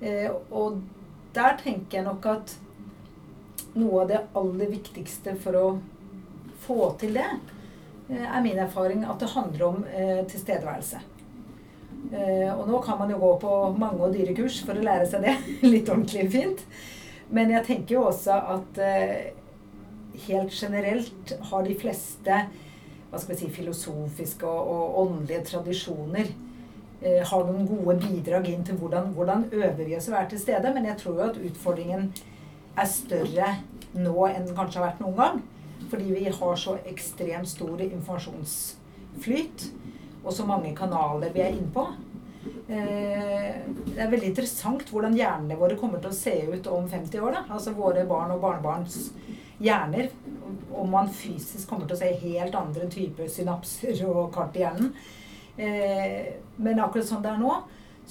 Uh, 0.00 0.28
og 0.56 0.80
der 1.34 1.56
tenker 1.62 2.00
jeg 2.00 2.06
nok 2.06 2.26
at 2.30 2.56
noe 3.78 4.02
av 4.02 4.10
det 4.10 4.20
aller 4.36 4.70
viktigste 4.72 5.36
for 5.38 5.58
å 5.58 5.66
få 6.64 6.90
til 7.00 7.14
det, 7.18 7.28
eh, 8.10 8.26
er 8.26 8.42
min 8.42 8.58
erfaring 8.58 9.04
at 9.04 9.20
det 9.22 9.30
handler 9.34 9.66
om 9.68 9.84
eh, 9.84 10.24
tilstedeværelse. 10.26 11.02
Eh, 12.10 12.48
og 12.50 12.64
nå 12.68 12.80
kan 12.82 12.98
man 12.98 13.10
jo 13.12 13.20
gå 13.20 13.34
på 13.44 13.58
mange 13.78 14.02
og 14.02 14.14
dyre 14.16 14.34
kurs 14.34 14.60
for 14.66 14.78
å 14.78 14.86
lære 14.86 15.06
seg 15.10 15.26
det. 15.26 15.36
Litt 15.72 15.88
ordentlig 15.88 16.26
fint. 16.32 16.64
Men 17.30 17.52
jeg 17.54 17.66
tenker 17.68 17.94
jo 17.94 18.08
også 18.08 18.34
at 18.56 18.80
helt 20.26 20.50
generelt 20.50 21.34
har 21.52 21.62
de 21.62 21.76
fleste 21.78 22.38
hva 23.10 23.18
skal 23.18 23.34
vi 23.34 23.38
si, 23.38 23.50
filosofiske 23.54 24.46
og, 24.46 24.70
og 24.70 24.98
åndelige 25.04 25.44
tradisjoner 25.52 26.32
Eh, 27.00 27.22
har 27.24 27.46
noen 27.48 27.64
gode 27.64 27.94
bidrag 28.02 28.50
inn 28.50 28.64
til 28.66 28.76
hvordan, 28.76 29.14
hvordan 29.16 29.46
øver 29.56 29.86
vi 29.86 29.94
oss 29.96 30.10
å 30.10 30.12
være 30.12 30.34
til 30.34 30.42
stede. 30.42 30.72
Men 30.74 30.84
jeg 30.90 30.98
tror 31.00 31.16
jo 31.16 31.28
at 31.30 31.38
utfordringen 31.48 32.10
er 32.76 32.90
større 32.90 33.54
nå 33.96 34.26
enn 34.28 34.44
den 34.44 34.56
kanskje 34.56 34.82
har 34.82 34.90
vært 34.90 35.00
noen 35.00 35.16
gang. 35.16 35.40
Fordi 35.90 36.10
vi 36.12 36.26
har 36.28 36.60
så 36.60 36.76
ekstremt 36.90 37.48
stor 37.48 37.80
informasjonsflyt, 37.86 39.64
og 40.20 40.34
så 40.36 40.44
mange 40.46 40.74
kanaler 40.76 41.32
vi 41.32 41.40
er 41.40 41.56
inne 41.56 41.72
på. 41.72 41.86
Eh, 42.68 43.56
det 43.64 43.96
er 43.96 44.12
veldig 44.12 44.28
interessant 44.34 44.92
hvordan 44.92 45.16
hjernene 45.16 45.56
våre 45.58 45.78
kommer 45.80 46.04
til 46.04 46.12
å 46.12 46.18
se 46.18 46.34
ut 46.52 46.68
om 46.68 46.84
50 46.84 47.24
år. 47.24 47.38
Da. 47.38 47.42
Altså 47.56 47.72
våre 47.80 48.04
barn 48.08 48.36
og 48.36 48.44
barnebarns 48.44 49.08
hjerner. 49.56 50.12
Om 50.68 50.92
man 50.92 51.08
fysisk 51.08 51.64
kommer 51.72 51.88
til 51.88 51.96
å 51.96 52.02
se 52.02 52.12
helt 52.26 52.60
andre 52.60 52.92
typer 52.92 53.32
synapser 53.32 54.04
og 54.04 54.28
kart 54.36 54.60
i 54.60 54.66
hjernen. 54.66 54.92
Eh, 55.56 56.34
men 56.56 56.80
akkurat 56.80 57.08
sånn 57.08 57.22
det 57.24 57.32
er 57.32 57.40
nå, 57.40 57.54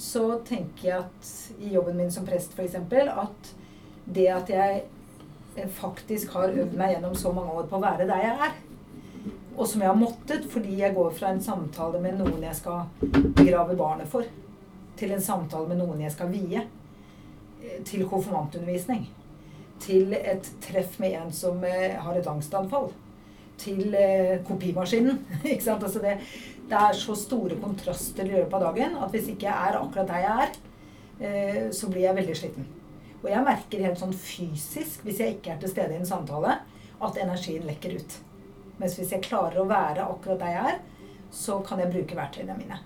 så 0.00 0.24
tenker 0.46 0.88
jeg 0.88 1.04
at 1.04 1.60
i 1.60 1.74
jobben 1.74 1.98
min 1.98 2.12
som 2.12 2.26
prest 2.26 2.56
f.eks. 2.56 2.76
at 2.76 3.52
det 4.10 4.26
at 4.32 4.50
jeg 4.50 4.82
eh, 5.56 5.70
faktisk 5.80 6.34
har 6.36 6.54
øvd 6.54 6.76
meg 6.78 6.96
gjennom 6.96 7.16
så 7.18 7.32
mange 7.36 7.54
år 7.60 7.68
på 7.70 7.78
å 7.78 7.84
være 7.84 8.08
der 8.08 8.24
jeg 8.24 8.48
er, 8.48 8.58
og 9.56 9.66
som 9.68 9.82
jeg 9.82 9.90
har 9.90 9.98
måttet 9.98 10.46
fordi 10.48 10.78
jeg 10.80 10.94
går 10.96 11.10
fra 11.16 11.34
en 11.34 11.42
samtale 11.44 12.00
med 12.00 12.16
noen 12.20 12.44
jeg 12.46 12.56
skal 12.56 12.86
begrave 13.36 13.76
barnet 13.76 14.08
for, 14.08 14.24
til 14.96 15.12
en 15.12 15.24
samtale 15.24 15.68
med 15.68 15.82
noen 15.82 16.00
jeg 16.04 16.14
skal 16.16 16.30
vie. 16.32 16.66
til 17.84 18.06
konfirmantundervisning. 18.08 19.02
Til 19.80 20.14
et 20.16 20.46
treff 20.64 20.98
med 21.00 21.12
en 21.12 21.32
som 21.32 21.60
eh, 21.64 21.92
har 22.00 22.16
et 22.16 22.26
angstanfall. 22.26 22.88
Til 23.60 23.94
eh, 23.94 24.40
kopimaskinen. 24.48 25.18
ikke 25.44 25.64
sant? 25.64 25.84
Altså 25.84 26.00
det, 26.00 26.16
det 26.70 26.78
er 26.78 26.98
så 26.98 27.16
store 27.18 27.56
kontraster 27.60 28.28
i 28.28 28.36
løpet 28.36 28.54
av 28.56 28.68
dagen 28.68 28.98
at 29.02 29.14
hvis 29.14 29.30
ikke 29.32 29.48
jeg 29.48 29.70
er 29.70 29.78
akkurat 29.80 30.10
der 30.10 30.24
jeg 30.24 30.44
er, 30.44 30.52
eh, 31.20 31.64
så 31.74 31.90
blir 31.90 32.06
jeg 32.06 32.18
veldig 32.20 32.36
sliten. 32.38 32.68
Og 33.20 33.28
jeg 33.28 33.44
merker 33.44 33.84
helt 33.84 34.00
sånn 34.00 34.16
fysisk, 34.16 35.02
hvis 35.04 35.20
jeg 35.20 35.36
ikke 35.36 35.54
er 35.54 35.60
til 35.60 35.72
stede 35.72 35.96
i 35.96 36.00
en 36.00 36.08
samtale, 36.08 36.60
at 37.00 37.18
energien 37.20 37.66
lekker 37.68 37.98
ut. 37.98 38.18
Mens 38.80 38.96
hvis 38.96 39.12
jeg 39.12 39.26
klarer 39.26 39.60
å 39.60 39.68
være 39.68 40.06
akkurat 40.06 40.40
der 40.40 40.54
jeg 40.54 40.74
er, 40.74 40.78
så 41.30 41.58
kan 41.66 41.82
jeg 41.82 41.92
bruke 41.92 42.16
verktøyene 42.16 42.56
mine. 42.58 42.80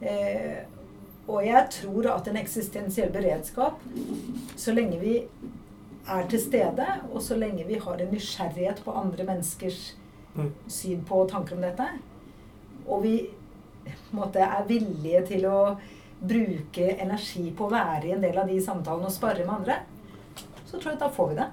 Eh, 0.00 0.62
og 1.28 1.44
jeg 1.44 1.66
tror 1.76 2.08
at 2.14 2.28
en 2.30 2.40
eksistensiell 2.40 3.12
beredskap, 3.14 3.82
så 4.56 4.72
lenge 4.74 4.98
vi 5.02 5.18
er 6.10 6.30
til 6.30 6.40
stede, 6.42 6.86
og 7.12 7.20
så 7.22 7.36
lenge 7.38 7.66
vi 7.68 7.78
har 7.78 8.00
en 8.00 8.14
nysgjerrighet 8.14 8.80
på 8.86 8.94
andre 8.96 9.26
menneskers 9.28 9.90
Mm. 10.30 10.52
syn 10.70 11.00
på 11.04 11.24
og 11.24 11.30
tanker 11.30 11.56
om 11.56 11.64
dette, 11.64 11.86
og 12.90 13.02
vi 13.04 13.14
måte, 14.12 14.42
er 14.42 14.66
villige 14.68 15.22
til 15.30 15.46
å 15.46 15.60
bruke 16.20 16.90
energi 17.00 17.46
på 17.56 17.66
å 17.66 17.72
være 17.72 18.10
i 18.10 18.12
en 18.16 18.20
del 18.24 18.36
av 18.38 18.50
de 18.50 18.58
samtalene 18.60 19.08
og 19.08 19.14
spare 19.14 19.46
med 19.46 19.54
andre, 19.54 19.78
så 20.66 20.76
tror 20.76 20.92
jeg 20.92 20.98
at 20.98 21.04
da 21.06 21.08
får 21.14 21.28
vi 21.30 21.38
det. 21.40 21.48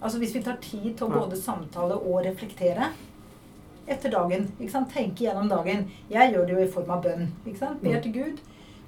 Altså 0.00 0.18
Hvis 0.18 0.34
vi 0.34 0.42
tar 0.42 0.56
tid 0.64 0.94
til 0.96 1.06
å 1.06 1.12
både 1.12 1.36
samtale 1.36 1.98
og 1.98 2.22
reflektere 2.24 2.88
etter 3.90 4.12
dagen. 4.14 4.46
ikke 4.60 4.72
sant? 4.72 4.92
Tenke 4.94 5.24
gjennom 5.26 5.48
dagen. 5.50 5.88
Jeg 6.10 6.32
gjør 6.32 6.46
det 6.46 6.54
jo 6.54 6.64
i 6.64 6.70
form 6.72 6.90
av 6.94 7.02
bønn. 7.04 7.28
ikke 7.46 7.58
sant? 7.58 7.82
Ber 7.82 7.96
Mm. 7.96 8.02
til 8.02 8.12
Gud. 8.12 8.40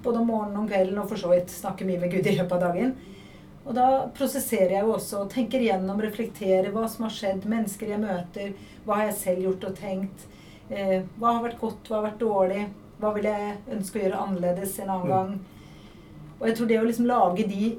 Både 0.03 0.19
om 0.19 0.27
morgenen 0.27 0.57
og 0.57 0.63
om 0.63 0.69
kvelden, 0.69 0.99
og 0.99 1.09
for 1.09 1.17
så 1.17 1.29
vidt 1.31 1.51
snakker 1.51 1.87
mye 1.87 2.01
med 2.01 2.11
Gud 2.11 2.27
i 2.27 2.37
løpet 2.37 2.53
av 2.53 2.61
dagen. 2.61 2.97
Og 3.67 3.75
da 3.75 4.07
prosesserer 4.09 4.71
jeg 4.71 4.83
jo 4.83 4.95
også, 4.95 5.29
tenker 5.31 5.61
gjennom, 5.61 6.01
reflekterer 6.01 6.73
hva 6.73 6.89
som 6.89 7.05
har 7.05 7.13
skjedd, 7.13 7.45
mennesker 7.45 7.89
jeg 7.89 8.01
møter, 8.01 8.55
hva 8.87 8.95
har 8.97 9.05
jeg 9.07 9.15
selv 9.15 9.43
gjort 9.43 9.65
og 9.65 9.77
tenkt, 9.77 10.27
eh, 10.73 11.03
hva 11.21 11.37
har 11.37 11.45
vært 11.47 11.61
godt, 11.61 11.89
hva 11.89 12.01
har 12.01 12.07
vært 12.11 12.23
dårlig, 12.23 12.65
hva 13.03 13.13
vil 13.17 13.29
jeg 13.29 13.57
ønske 13.77 13.99
å 13.99 14.03
gjøre 14.07 14.23
annerledes 14.27 14.79
en 14.81 14.91
annen 14.97 15.07
Mm. 15.07 15.15
gang. 15.15 15.41
Og 16.41 16.47
jeg 16.49 16.57
tror 16.59 16.69
det 16.73 16.81
å 16.81 16.87
liksom 16.89 17.07
lage 17.07 17.49
de 17.49 17.75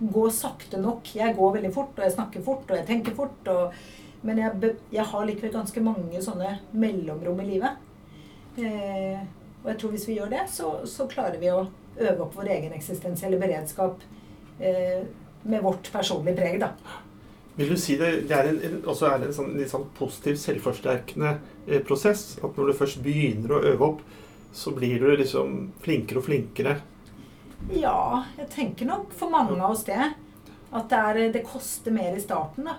Gå 0.00 0.30
sakte 0.32 0.78
nok. 0.80 1.04
Jeg 1.14 1.34
går 1.36 1.50
veldig 1.58 1.70
fort, 1.74 1.90
og 1.98 2.04
jeg 2.06 2.12
snakker 2.14 2.40
fort, 2.40 2.62
og 2.70 2.76
jeg 2.78 2.86
tenker 2.88 3.12
fort. 3.12 3.48
Og, 3.52 3.74
men 4.24 4.38
jeg, 4.40 4.70
jeg 4.94 5.04
har 5.04 5.26
likevel 5.28 5.52
ganske 5.52 5.82
mange 5.84 6.22
sånne 6.24 6.54
mellomrom 6.72 7.42
i 7.44 7.44
livet. 7.50 7.76
Eh, 8.56 9.20
og 9.62 9.68
jeg 9.68 9.78
tror 9.82 9.90
hvis 9.92 10.06
vi 10.08 10.16
gjør 10.16 10.30
det, 10.32 10.46
så, 10.48 10.70
så 10.88 11.04
klarer 11.10 11.36
vi 11.42 11.50
å 11.52 11.66
øve 12.00 12.24
opp 12.24 12.32
vår 12.38 12.48
egen 12.56 12.72
eksistensielle 12.72 13.36
beredskap 13.42 14.00
eh, 14.58 15.04
med 15.44 15.60
vårt 15.68 15.92
personlige 15.92 16.38
preg, 16.40 16.56
da. 16.64 16.72
Vil 17.60 17.74
du 17.74 17.76
si 17.76 17.98
det, 18.00 18.22
det 18.30 18.32
er 18.32 18.46
en, 18.48 18.78
også 18.88 19.10
er 19.10 19.18
det 19.20 19.26
en 19.28 19.34
sånn, 19.36 19.50
litt 19.60 19.68
sånn 19.68 19.82
positiv, 19.98 20.38
selvforsterkende 20.40 21.34
eh, 21.66 21.82
prosess? 21.84 22.38
At 22.40 22.56
når 22.56 22.70
du 22.70 22.76
først 22.78 23.02
begynner 23.04 23.52
å 23.52 23.64
øve 23.68 23.88
opp, 23.90 23.98
så 24.56 24.72
blir 24.72 24.96
du 25.02 25.10
liksom 25.12 25.66
flinkere 25.84 26.22
og 26.22 26.24
flinkere? 26.30 26.78
Ja, 27.68 28.24
jeg 28.38 28.48
tenker 28.54 28.88
nok 28.88 29.12
for 29.12 29.28
mange 29.28 29.58
av 29.58 29.74
oss 29.74 29.84
det. 29.84 30.00
At 30.70 30.88
det, 30.88 31.00
er, 31.00 31.20
det 31.34 31.42
koster 31.44 31.92
mer 31.92 32.16
i 32.16 32.22
starten, 32.22 32.70
da. 32.70 32.78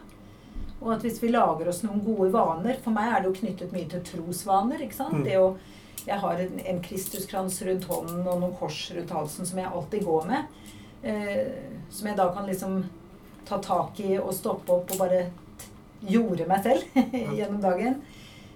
Og 0.82 0.96
at 0.96 1.06
hvis 1.06 1.20
vi 1.22 1.30
lager 1.30 1.70
oss 1.70 1.84
noen 1.86 2.02
gode 2.02 2.32
vaner 2.34 2.80
For 2.82 2.90
meg 2.96 3.12
er 3.12 3.22
det 3.22 3.30
jo 3.30 3.36
knyttet 3.38 3.76
mye 3.76 3.86
til 3.92 4.02
trosvaner. 4.08 4.82
ikke 4.82 4.98
sant? 4.98 5.20
Mm. 5.20 5.28
Det 5.28 5.36
å, 5.38 5.52
jeg 6.08 6.18
har 6.24 6.42
en, 6.42 6.58
en 6.74 6.82
Kristuskrans 6.82 7.60
rundt 7.68 7.86
hånden 7.86 8.26
og 8.26 8.42
noen 8.42 8.58
kors 8.58 8.80
rundt 8.96 9.14
halsen 9.14 9.46
som 9.46 9.62
jeg 9.62 9.70
alltid 9.70 10.08
går 10.10 10.26
med. 10.32 10.58
Eh, 11.06 11.54
som 11.94 12.10
jeg 12.10 12.18
da 12.18 12.28
kan 12.34 12.50
liksom 12.50 12.82
ta 13.48 13.60
tak 13.64 14.00
i 14.04 14.16
og 14.20 14.34
stoppe 14.36 14.74
opp 14.74 14.94
og 14.94 15.02
bare 15.02 15.26
gjorde 16.08 16.48
meg 16.50 16.66
selv 16.66 17.02
gjennom 17.38 17.62
dagen. 17.64 18.02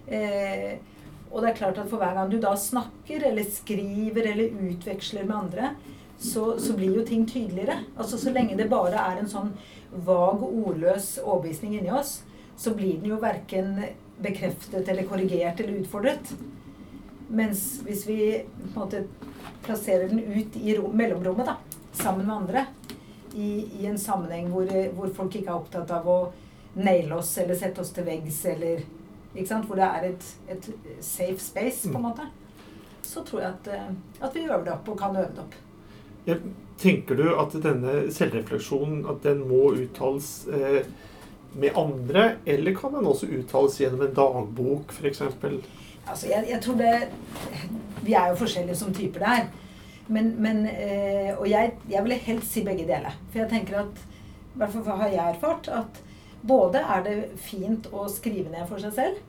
Eh, 0.07 0.77
og 1.31 1.41
det 1.41 1.51
er 1.51 1.57
klart 1.57 1.79
at 1.81 1.89
for 1.91 1.99
hver 1.99 2.15
gang 2.15 2.29
du 2.31 2.37
da 2.41 2.53
snakker 2.57 3.25
eller 3.29 3.47
skriver 3.51 4.31
eller 4.31 4.55
utveksler 4.69 5.25
med 5.27 5.35
andre, 5.35 5.73
så, 6.17 6.55
så 6.59 6.75
blir 6.77 6.95
jo 6.95 7.05
ting 7.05 7.25
tydeligere. 7.27 7.81
Altså 7.97 8.17
Så 8.17 8.31
lenge 8.31 8.55
det 8.55 8.69
bare 8.71 9.01
er 9.01 9.19
en 9.19 9.29
sånn 9.29 9.51
vag 10.05 10.43
ordløs 10.45 11.15
overbevisning 11.23 11.77
inni 11.77 11.91
oss, 11.91 12.21
så 12.57 12.71
blir 12.75 13.01
den 13.01 13.11
jo 13.11 13.19
verken 13.19 13.81
bekreftet 14.23 14.87
eller 14.87 15.07
korrigert 15.09 15.59
eller 15.59 15.81
utfordret. 15.81 16.31
Mens 17.27 17.81
hvis 17.83 18.05
vi 18.07 18.19
på 18.45 18.69
en 18.69 18.79
måte 18.79 19.03
plasserer 19.65 20.07
den 20.11 20.21
ut 20.23 20.55
i 20.61 20.75
rom, 20.77 20.93
mellomrommet, 20.95 21.49
da, 21.49 21.57
sammen 21.97 22.27
med 22.27 22.35
andre, 22.35 22.65
i, 23.35 23.67
i 23.81 23.85
en 23.85 23.99
sammenheng 23.99 24.49
hvor, 24.53 24.69
hvor 24.95 25.11
folk 25.15 25.35
ikke 25.35 25.51
er 25.51 25.59
opptatt 25.59 25.91
av 25.91 26.07
å 26.07 26.19
naile 26.75 27.19
oss 27.19 27.37
eller 27.37 27.57
sette 27.59 27.83
oss 27.83 27.93
til 27.95 28.07
veggs, 28.07 28.41
eller 28.51 28.83
hvor 29.67 29.75
det 29.75 29.87
er 29.87 30.09
et, 30.09 30.27
et 30.49 30.67
safe 31.03 31.39
space, 31.43 31.89
på 31.89 31.97
en 31.99 32.05
måte, 32.07 32.27
så 33.03 33.23
tror 33.27 33.41
jeg 33.41 33.49
at, 33.51 33.67
eh, 33.75 33.89
at 34.23 34.35
vi 34.35 34.45
øver 34.47 34.63
det 34.63 34.73
opp 34.73 34.91
og 34.93 34.99
kan 34.99 35.15
øve 35.15 35.33
det 35.35 35.43
opp. 35.43 35.57
Ja, 36.25 36.37
tenker 36.81 37.19
du 37.19 37.27
at 37.35 37.53
denne 37.63 38.05
selvrefleksjonen 38.15 39.03
at 39.11 39.21
den 39.23 39.43
må 39.49 39.73
uttales 39.75 40.47
eh, 40.47 40.87
med 41.55 41.75
andre, 41.79 42.37
eller 42.45 42.75
kan 42.75 42.95
den 42.95 43.07
også 43.07 43.29
uttales 43.31 43.77
gjennom 43.79 44.07
en 44.07 44.15
dagbok, 44.15 44.95
f.eks.? 44.95 45.21
Altså, 46.05 46.27
jeg, 46.29 46.47
jeg 46.49 46.61
tror 46.61 46.75
det 46.77 46.95
Vi 48.05 48.13
er 48.13 48.27
jo 48.29 48.35
forskjellige 48.37 48.75
som 48.77 48.93
typer 48.93 49.23
der. 49.23 49.47
Men, 50.07 50.35
men 50.37 50.67
eh, 50.69 51.31
Og 51.33 51.47
jeg, 51.49 51.71
jeg 51.89 52.03
ville 52.05 52.19
helst 52.27 52.53
si 52.53 52.63
begge 52.65 52.85
deler. 52.87 53.15
For 53.31 53.41
jeg 53.41 53.51
tenker 53.53 53.79
at 53.81 54.03
I 54.53 54.59
hvert 54.59 54.75
fall 54.75 54.99
har 55.01 55.13
jeg 55.13 55.31
erfart 55.33 55.69
at 55.73 56.01
både 56.45 56.77
er 56.77 57.01
det 57.05 57.15
fint 57.41 57.87
å 57.89 58.05
skrive 58.11 58.51
ned 58.53 58.67
for 58.69 58.81
seg 58.81 58.93
selv. 58.93 59.23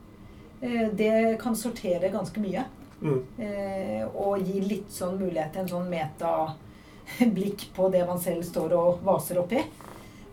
Eh, 0.61 0.87
det 0.93 1.37
kan 1.41 1.57
sortere 1.57 2.13
ganske 2.13 2.41
mye. 2.41 2.65
Mm. 3.01 3.19
Eh, 3.37 4.03
og 4.07 4.41
gi 4.45 4.61
litt 4.61 4.93
sånn 4.93 5.17
mulighet 5.19 5.53
til 5.53 5.65
en 5.65 5.71
sånn 5.73 5.89
metablikk 5.91 7.67
på 7.75 7.89
det 7.93 8.05
man 8.07 8.21
selv 8.21 8.45
står 8.45 8.77
og 8.77 9.03
vaser 9.05 9.41
oppi. 9.41 9.61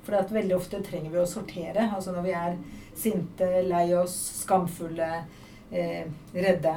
For 0.05 0.17
at 0.19 0.33
veldig 0.33 0.57
ofte 0.57 0.83
trenger 0.85 1.13
vi 1.13 1.23
å 1.23 1.29
sortere. 1.29 1.89
Altså 1.89 2.13
når 2.13 2.27
vi 2.27 2.35
er 2.37 2.59
sinte, 2.95 3.49
lei 3.65 3.87
oss, 3.97 4.17
skamfulle, 4.43 5.25
eh, 5.73 6.05
redde, 6.37 6.75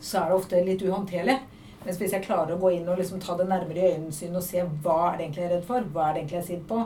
så 0.00 0.20
er 0.20 0.28
det 0.28 0.36
ofte 0.36 0.64
litt 0.64 0.84
uhåndterlig. 0.84 1.38
Mens 1.84 1.96
hvis 1.96 2.12
jeg 2.12 2.24
klarer 2.26 2.52
å 2.54 2.60
gå 2.60 2.74
inn 2.76 2.88
og 2.92 2.98
liksom 3.00 3.22
ta 3.24 3.34
det 3.38 3.48
nærmere 3.48 3.80
i 3.80 3.92
øyensyn 3.94 4.36
og 4.36 4.44
se 4.44 4.60
hva 4.84 4.98
er 5.06 5.16
det 5.16 5.24
egentlig 5.26 5.42
jeg 5.42 5.48
er 5.48 5.54
redd 5.56 5.68
for, 5.68 5.86
hva 5.94 6.08
er 6.08 6.12
det 6.12 6.20
egentlig 6.20 6.36
jeg 6.36 6.42
er 6.42 6.50
sint 6.50 6.66
på, 6.68 6.80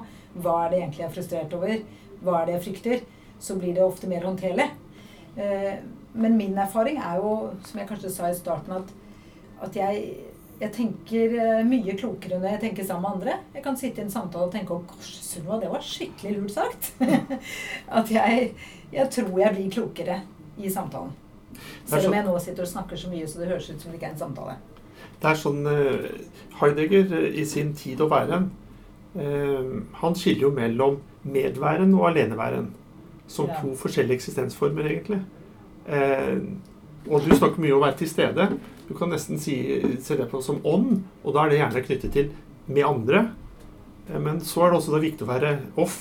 hva 0.44 0.54
er 0.61 0.70
det 0.70 0.78
egentlig 0.80 1.02
jeg 1.02 1.09
er 1.09 1.16
frustrert 1.16 1.57
over, 1.59 1.80
hva 2.24 2.37
er 2.38 2.46
det 2.46 2.54
jeg 2.54 2.64
frykter, 2.68 3.02
så 3.42 3.57
blir 3.59 3.74
det 3.74 3.83
ofte 3.85 4.11
mer 4.11 4.26
håndterlig. 4.28 4.68
Eh, 5.37 5.72
men 6.14 6.37
min 6.38 6.59
erfaring 6.59 7.00
er 7.02 7.18
jo, 7.18 7.33
som 7.66 7.80
jeg 7.80 7.88
kanskje 7.88 8.12
sa 8.14 8.30
i 8.30 8.37
starten, 8.38 8.76
at, 8.78 8.92
at 9.66 9.78
jeg, 9.80 10.04
jeg 10.61 10.74
tenker 10.76 11.35
eh, 11.42 11.64
mye 11.66 11.96
klokere 11.98 12.38
når 12.38 12.54
jeg 12.54 12.62
tenker 12.68 12.87
sammen 12.87 13.09
med 13.09 13.16
andre. 13.16 13.35
Jeg 13.57 13.64
kan 13.66 13.80
sitte 13.80 14.02
i 14.02 14.07
en 14.07 14.14
samtale 14.14 14.46
og 14.46 14.54
tenke 14.54 14.78
at 14.78 15.11
Sunniva, 15.11 15.59
det 15.62 15.72
var 15.72 15.83
skikkelig 15.83 16.37
lurt 16.38 16.54
sagt. 16.54 16.92
at 17.98 18.14
jeg, 18.14 18.52
jeg 18.94 19.11
tror 19.18 19.35
jeg 19.42 19.57
blir 19.59 19.74
klokere 19.80 20.20
i 20.62 20.70
samtalen. 20.70 21.11
Selv 21.87 22.09
om 22.09 22.14
jeg 22.14 22.26
nå 22.26 22.38
sitter 22.42 22.62
og 22.62 22.70
snakker 22.70 22.98
så 22.98 23.11
mye 23.11 23.26
så 23.30 23.42
det 23.42 23.50
høres 23.50 23.68
ut 23.70 23.83
som 23.83 23.90
det 23.90 23.98
ikke 23.98 24.12
er 24.12 24.14
en 24.14 24.22
samtale. 24.22 24.57
Det 25.25 25.31
er 25.33 25.41
sånn 25.41 25.65
eh, 25.65 26.09
Heidegger 26.61 27.13
eh, 27.17 27.39
i 27.41 27.47
sin 27.49 27.73
tid 27.77 28.03
og 28.05 28.11
væren 28.13 28.51
eh, 29.17 29.71
Han 30.03 30.17
skiller 30.19 30.51
jo 30.51 30.51
mellom 30.53 30.99
medværen 31.25 31.95
og 31.97 32.11
aleneværen 32.11 32.69
som 33.33 33.49
to 33.57 33.71
forskjellige 33.81 34.19
eksistensformer, 34.19 34.85
egentlig. 34.85 35.17
Og 37.09 37.25
du 37.25 37.31
snakker 37.33 37.63
mye 37.63 37.73
om 37.73 37.79
å 37.79 37.85
være 37.87 37.97
til 38.03 38.11
stede. 38.11 38.45
Du 38.85 38.91
kan 38.99 39.09
nesten 39.09 39.41
si, 39.41 39.55
se 40.05 40.19
det 40.19 40.27
på 40.29 40.43
som 40.45 40.59
ånd, 40.69 40.99
og 41.23 41.33
da 41.33 41.47
er 41.47 41.55
det 41.55 41.61
gjerne 41.63 41.85
knyttet 41.87 42.13
til 42.13 42.29
med 42.69 42.85
andre. 42.85 43.23
Men 44.13 44.43
så 44.45 44.67
er 44.67 44.75
det 44.75 44.77
også 44.83 44.93
da 44.93 45.01
viktig 45.07 45.25
å 45.25 45.31
være 45.31 45.55
off. 45.81 45.97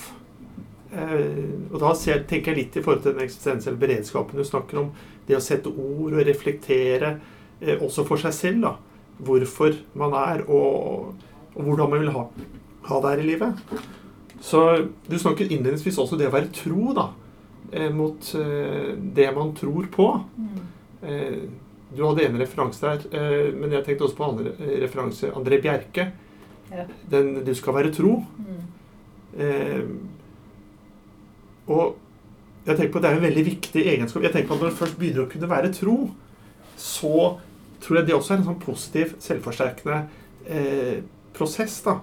Og 0.91 1.79
da 1.79 1.93
tenker 2.03 2.51
jeg 2.51 2.59
litt 2.59 2.75
i 2.75 2.83
forhold 2.83 3.05
til 3.07 3.15
den 3.15 3.23
eksistensielle 3.23 3.79
beredskapen 3.79 4.43
du 4.43 4.43
snakker 4.51 4.83
om. 4.83 4.91
Det 5.23 5.39
å 5.39 5.45
sette 5.47 5.71
ord 5.71 6.11
og 6.11 6.27
reflektere 6.27 7.15
også 7.79 8.03
for 8.03 8.19
seg 8.19 8.35
selv. 8.35 8.67
da, 8.67 8.75
Hvorfor 9.17 9.75
man 9.99 10.13
er, 10.17 10.43
og, 10.49 11.13
og 11.55 11.63
hvordan 11.63 11.89
man 11.89 11.99
vil 12.01 12.13
ha, 12.15 12.23
ha 12.89 13.01
det 13.01 13.11
her 13.11 13.23
i 13.23 13.27
livet. 13.27 13.75
Så 14.43 14.87
Du 15.09 15.17
snakket 15.19 15.51
innledningsvis 15.51 15.99
også 16.01 16.17
det 16.19 16.27
å 16.27 16.33
være 16.33 16.51
tro 16.55 16.93
da, 16.97 17.09
eh, 17.71 17.91
mot 17.93 18.33
eh, 18.35 18.93
det 18.97 19.29
man 19.35 19.53
tror 19.55 19.87
på. 19.91 20.07
Mm. 20.37 20.59
du 21.93 21.99
hadde 22.07 22.23
en 22.25 22.39
referanse 22.39 22.79
der, 22.81 23.01
eh, 23.11 23.53
men 23.53 23.71
jeg 23.71 23.83
tenkte 23.85 24.05
også 24.07 24.17
på 24.17 24.29
andre 24.31 24.53
eh, 24.57 24.77
referanse. 24.83 25.31
André 25.35 25.61
Bjerke. 25.61 26.11
Ja. 26.71 26.85
Den 27.11 27.45
'Du 27.45 27.53
skal 27.53 27.73
være 27.73 27.91
tro'. 27.91 28.23
Mm. 28.37 29.39
Eh, 29.39 29.83
og 31.67 31.95
jeg 32.65 32.77
tenker 32.77 32.91
på 32.91 32.97
at 32.97 33.03
Det 33.03 33.11
er 33.11 33.15
en 33.15 33.27
veldig 33.27 33.45
viktig 33.45 33.85
egenskap. 33.85 34.23
Jeg 34.23 34.31
tenker 34.31 34.47
på 34.47 34.53
at 34.53 34.61
Når 34.61 34.69
du 34.69 34.75
først 34.75 34.99
begynner 34.99 35.25
å 35.25 35.31
kunne 35.31 35.49
være 35.49 35.73
tro, 35.73 36.11
så 36.77 37.37
tror 37.83 37.99
jeg 37.99 38.07
det 38.07 38.15
også 38.15 38.33
er 38.33 38.41
en 38.41 38.47
sånn 38.47 38.63
positiv, 38.63 39.13
selvforsterkende 39.23 39.99
eh, 40.47 41.03
prosess. 41.35 41.81
da, 41.85 41.99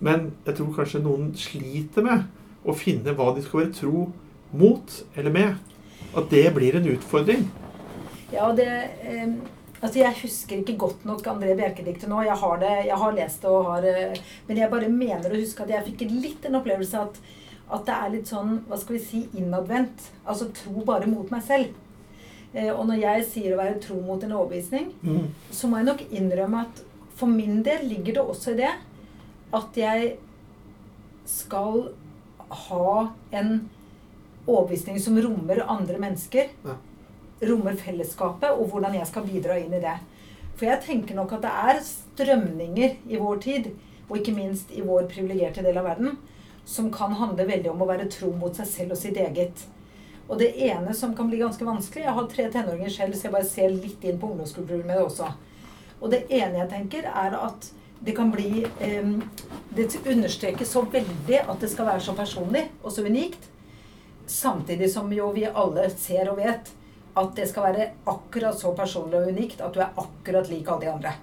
Men 0.00 0.32
jeg 0.46 0.58
tror 0.58 0.74
kanskje 0.76 1.04
noen 1.04 1.30
sliter 1.36 2.06
med 2.06 2.26
å 2.68 2.74
finne 2.76 3.14
hva 3.16 3.30
de 3.36 3.44
skal 3.44 3.64
være 3.64 3.76
tro 3.76 4.08
mot 4.56 4.98
eller 5.14 5.34
med. 5.34 5.76
At 6.16 6.30
det 6.32 6.46
blir 6.56 6.78
en 6.78 6.88
utfordring. 6.94 7.48
Ja, 8.32 8.50
det 8.56 8.68
eh, 9.04 9.38
Altså, 9.78 10.00
Jeg 10.00 10.14
husker 10.24 10.58
ikke 10.58 10.74
godt 10.78 11.04
nok 11.06 11.26
André 11.30 11.52
Bjerke-diktet 11.54 12.10
nå. 12.10 12.22
Jeg 12.26 12.34
har, 12.40 12.56
det, 12.58 12.70
jeg 12.88 12.98
har 12.98 13.12
lest 13.14 13.44
det 13.44 13.50
og 13.50 13.68
har 13.68 13.84
eh, 13.86 14.22
Men 14.48 14.58
jeg 14.58 14.70
bare 14.72 14.88
mener 14.90 15.30
å 15.30 15.38
huske 15.38 15.62
at 15.62 15.70
jeg 15.70 15.86
fikk 15.92 16.08
litt 16.10 16.48
en 16.48 16.58
opplevelse 16.58 16.98
at, 16.98 17.20
at 17.76 17.84
det 17.86 17.98
er 17.98 18.10
litt 18.16 18.32
sånn, 18.32 18.56
hva 18.66 18.78
skal 18.80 18.96
vi 18.96 19.04
si, 19.04 19.20
innadvendt. 19.38 20.08
Altså 20.26 20.50
tro 20.56 20.82
bare 20.88 21.06
mot 21.06 21.30
meg 21.30 21.44
selv. 21.46 21.76
Eh, 22.54 22.70
og 22.72 22.86
når 22.88 23.00
jeg 23.02 23.24
sier 23.28 23.54
å 23.54 23.60
være 23.60 23.80
tro 23.80 23.98
mot 24.00 24.22
en 24.24 24.32
overbevisning, 24.32 24.92
Mm. 25.02 25.28
så 25.50 25.68
må 25.68 25.76
jeg 25.78 25.86
nok 25.86 26.00
innrømme 26.10 26.60
at 26.64 26.82
for 27.14 27.26
min 27.26 27.62
del 27.62 27.84
ligger 27.88 28.14
det 28.14 28.22
også 28.24 28.52
i 28.52 28.56
det 28.62 28.70
at 29.52 29.76
jeg 29.76 30.16
skal 31.26 31.88
ha 32.48 33.12
en 33.32 33.68
overbevisning 34.46 34.98
som 35.00 35.18
rommer 35.20 35.60
andre 35.68 35.98
mennesker. 36.00 36.48
Ja. 36.64 36.76
Rommer 37.48 37.76
fellesskapet, 37.78 38.50
og 38.50 38.70
hvordan 38.72 38.94
jeg 38.94 39.06
skal 39.06 39.26
bidra 39.28 39.58
inn 39.60 39.74
i 39.76 39.80
det. 39.82 39.98
For 40.56 40.66
jeg 40.66 40.80
tenker 40.82 41.14
nok 41.14 41.32
at 41.36 41.42
det 41.44 41.50
er 41.52 41.82
strømninger 41.86 42.96
i 43.12 43.16
vår 43.20 43.40
tid, 43.44 43.68
og 44.08 44.16
ikke 44.18 44.34
minst 44.34 44.72
i 44.74 44.80
vår 44.82 45.06
privilegerte 45.12 45.62
del 45.62 45.76
av 45.78 45.84
verden, 45.84 46.16
som 46.64 46.90
kan 46.92 47.12
handle 47.12 47.44
veldig 47.46 47.70
om 47.70 47.82
å 47.84 47.86
være 47.88 48.08
tro 48.10 48.32
mot 48.32 48.56
seg 48.56 48.66
selv 48.66 48.96
og 48.96 48.98
sitt 49.00 49.16
eget. 49.20 49.66
Og 50.28 50.36
det 50.38 50.52
ene 50.60 50.92
som 50.94 51.14
kan 51.16 51.28
bli 51.30 51.40
ganske 51.40 51.64
vanskelig 51.64 52.04
Jeg 52.04 52.14
har 52.18 52.30
tre 52.30 52.46
tenåringer 52.52 52.92
selv, 52.92 53.16
så 53.16 53.28
jeg 53.28 53.34
bare 53.34 53.48
ser 53.48 53.72
litt 53.72 54.04
inn 54.04 54.20
på 54.20 54.28
ungdomskulturen 54.28 54.86
med 54.86 54.98
det 54.98 55.04
også. 55.06 55.30
Og 55.98 56.12
det 56.12 56.26
ene 56.28 56.60
jeg 56.62 56.70
tenker, 56.72 57.08
er 57.08 57.36
at 57.38 57.70
det 58.04 58.14
kan 58.14 58.30
bli 58.30 58.62
eh, 58.84 59.12
Det 59.74 59.88
understreker 60.06 60.68
så 60.68 60.84
veldig 60.86 61.40
at 61.40 61.60
det 61.60 61.70
skal 61.72 61.88
være 61.88 62.04
så 62.04 62.14
personlig 62.16 62.68
og 62.82 62.92
så 62.92 63.04
unikt. 63.06 63.48
Samtidig 64.28 64.90
som 64.92 65.08
jo 65.12 65.30
vi 65.32 65.46
alle 65.48 65.88
ser 65.96 66.28
og 66.30 66.38
vet 66.42 66.74
at 67.18 67.32
det 67.34 67.48
skal 67.50 67.70
være 67.70 67.88
akkurat 68.06 68.58
så 68.60 68.70
personlig 68.76 69.18
og 69.18 69.32
unikt 69.32 69.62
at 69.64 69.74
du 69.74 69.80
er 69.82 69.96
akkurat 69.98 70.50
lik 70.50 70.68
alle 70.68 70.84
de 70.84 70.92
andre. 70.92 71.14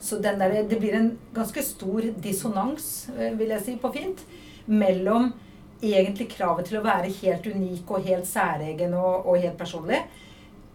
Så 0.00 0.16
der, 0.22 0.38
det 0.38 0.78
blir 0.80 0.94
en 0.96 1.10
ganske 1.34 1.62
stor 1.62 2.06
dissonans, 2.24 3.10
eh, 3.18 3.34
vil 3.36 3.52
jeg 3.52 3.64
si 3.66 3.76
på 3.76 3.92
fint, 3.92 4.22
mellom 4.66 5.32
egentlig 5.80 6.30
kravet 6.32 6.66
til 6.68 6.78
å 6.80 6.84
være 6.84 7.12
helt 7.20 7.46
unik 7.46 7.90
og 7.90 8.08
helt 8.08 8.28
særegen 8.28 8.94
og, 8.98 9.26
og 9.26 9.40
helt 9.40 9.58
personlig, 9.58 10.00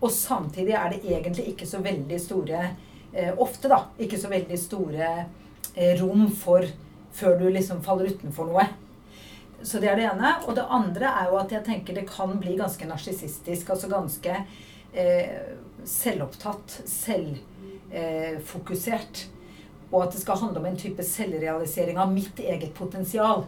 og 0.01 0.11
samtidig 0.11 0.73
er 0.77 0.89
det 0.91 1.05
egentlig 1.05 1.47
ikke 1.53 1.67
så 1.67 1.79
veldig 1.83 2.19
store 2.21 2.75
eh, 3.13 3.33
Ofte, 3.41 3.67
da. 3.71 3.79
Ikke 4.01 4.19
så 4.21 4.29
veldig 4.29 4.59
store 4.59 5.25
eh, 5.73 6.01
rom 6.01 6.31
for 6.35 6.65
før 7.15 7.39
du 7.39 7.49
liksom 7.49 7.83
faller 7.83 8.05
utenfor 8.11 8.45
noe. 8.51 8.65
Så 9.63 9.79
det 9.79 9.89
er 9.89 9.95
det 9.97 10.09
ene. 10.11 10.31
Og 10.45 10.55
det 10.57 10.65
andre 10.69 11.05
er 11.21 11.25
jo 11.31 11.37
at 11.39 11.51
jeg 11.55 11.65
tenker 11.65 11.93
det 11.95 12.09
kan 12.09 12.39
bli 12.41 12.55
ganske 12.59 12.87
narsissistisk. 12.89 13.69
Altså 13.71 13.87
ganske 13.89 14.45
eh, 14.93 15.29
selvopptatt, 15.87 16.81
selvfokusert. 16.91 19.15
og 19.91 20.03
at 20.03 20.11
det 20.11 20.21
skal 20.21 20.37
handle 20.41 20.59
om 20.59 20.65
en 20.67 20.77
type 20.77 21.03
selvrealisering 21.05 21.97
av 22.01 22.11
mitt 22.11 22.39
eget 22.39 22.73
potensial. 22.75 23.43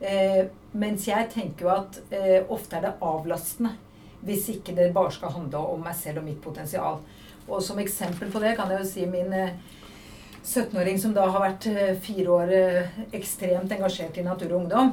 Eh, 0.00 0.44
mens 0.76 1.06
jeg 1.08 1.30
tenker 1.32 1.64
jo 1.64 1.72
at 1.72 1.98
eh, 2.12 2.42
ofte 2.52 2.76
er 2.76 2.84
det 2.84 2.96
avlastende 3.00 3.72
hvis 4.26 4.48
ikke 4.52 4.74
det 4.76 4.90
bare 4.92 5.12
skal 5.14 5.32
handle 5.32 5.60
om 5.70 5.84
meg 5.86 5.94
selv 5.96 6.20
og 6.20 6.26
mitt 6.26 6.40
potensial. 6.42 6.98
Og 7.46 7.62
som 7.62 7.78
eksempel 7.78 8.30
på 8.32 8.42
det 8.42 8.56
kan 8.58 8.72
jeg 8.72 8.82
jo 8.82 8.88
si 8.90 9.06
min 9.08 9.32
eh, 9.32 9.54
17-åring 10.46 10.98
som 11.02 11.14
da 11.14 11.24
har 11.30 11.42
vært 11.42 11.68
eh, 11.70 11.96
fire 12.02 12.34
år 12.34 12.52
eh, 12.54 12.98
ekstremt 13.16 13.72
engasjert 13.74 14.18
i 14.18 14.24
Natur 14.26 14.52
og 14.52 14.60
Ungdom. 14.64 14.92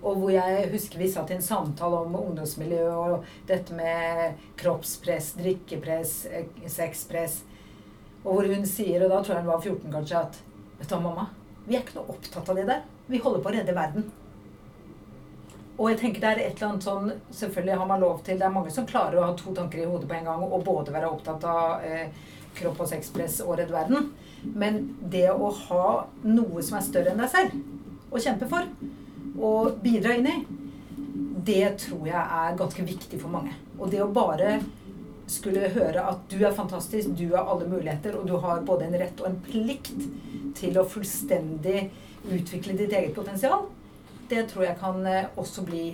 Og 0.00 0.16
hvor 0.16 0.32
jeg 0.32 0.68
husker 0.72 1.00
vi 1.00 1.10
satt 1.12 1.30
i 1.32 1.36
en 1.36 1.44
samtale 1.44 1.98
om 2.06 2.14
ungdomsmiljø 2.16 2.86
og 2.88 3.26
dette 3.48 3.76
med 3.76 4.38
kroppspress, 4.60 5.34
drikkepress, 5.40 6.14
eh, 6.32 6.48
sexpress. 6.68 7.42
Og 8.24 8.32
hvor 8.32 8.48
hun 8.48 8.64
sier, 8.68 9.04
og 9.04 9.12
da 9.12 9.20
tror 9.20 9.36
jeg 9.36 9.44
hun 9.44 9.52
var 9.52 9.64
14 9.64 9.92
kanskje, 9.98 10.24
at 10.24 10.46
Vet 10.80 10.88
du 10.88 10.94
hva, 10.96 11.02
mamma? 11.04 11.26
Vi 11.66 11.76
er 11.76 11.82
ikke 11.84 11.98
noe 11.98 12.14
opptatt 12.14 12.46
av 12.48 12.56
det 12.56 12.62
der. 12.70 12.84
Vi 13.12 13.18
holder 13.20 13.42
på 13.44 13.50
å 13.50 13.52
redde 13.52 13.74
verden. 13.76 14.06
Og 15.80 15.88
jeg 15.88 16.00
tenker 16.02 16.20
det 16.20 16.30
er 16.30 16.42
et 16.44 16.58
eller 16.58 16.74
annet 16.74 16.84
sånn 16.84 17.12
Selvfølgelig 17.32 17.78
har 17.80 17.88
man 17.88 18.02
lov 18.04 18.18
til 18.26 18.40
Det 18.40 18.46
er 18.46 18.52
mange 18.52 18.72
som 18.74 18.88
klarer 18.88 19.16
å 19.16 19.30
ha 19.30 19.36
to 19.38 19.54
tanker 19.56 19.80
i 19.80 19.88
hodet 19.88 20.08
på 20.10 20.18
en 20.18 20.28
gang 20.28 20.44
og 20.44 20.66
både 20.66 20.92
være 20.92 21.08
opptatt 21.08 21.46
av 21.48 21.86
eh, 21.86 22.10
kropp 22.58 22.82
og 22.84 22.90
sexpress 22.90 23.38
og 23.46 23.56
redd 23.60 23.70
verden. 23.72 24.10
Men 24.42 24.82
det 25.12 25.28
å 25.30 25.52
ha 25.68 25.84
noe 26.26 26.64
som 26.66 26.78
er 26.78 26.86
større 26.86 27.12
enn 27.12 27.22
deg 27.22 27.30
selv 27.32 28.10
å 28.10 28.20
kjempe 28.20 28.48
for 28.50 28.66
og 29.40 29.78
bidra 29.84 30.16
inn 30.18 30.26
i, 30.26 30.36
det 31.46 31.76
tror 31.84 32.08
jeg 32.08 32.18
er 32.18 32.58
ganske 32.58 32.84
viktig 32.84 33.20
for 33.22 33.32
mange. 33.32 33.54
Og 33.78 33.92
det 33.92 34.02
å 34.02 34.10
bare 34.12 34.58
skulle 35.30 35.70
høre 35.72 36.02
at 36.10 36.24
du 36.32 36.40
er 36.42 36.56
fantastisk, 36.56 37.14
du 37.16 37.30
har 37.36 37.48
alle 37.48 37.68
muligheter, 37.70 38.18
og 38.18 38.26
du 38.26 38.34
har 38.42 38.64
både 38.66 38.88
en 38.88 38.98
rett 39.00 39.22
og 39.22 39.30
en 39.30 39.38
plikt 39.46 39.94
til 40.58 40.76
å 40.76 40.88
fullstendig 40.90 41.86
utvikle 42.26 42.74
ditt 42.76 42.92
eget 42.92 43.14
potensial, 43.16 43.68
det 44.30 44.44
tror 44.50 44.64
jeg 44.68 44.78
kan 44.80 45.04
eh, 45.06 45.26
også 45.40 45.64
bli 45.66 45.84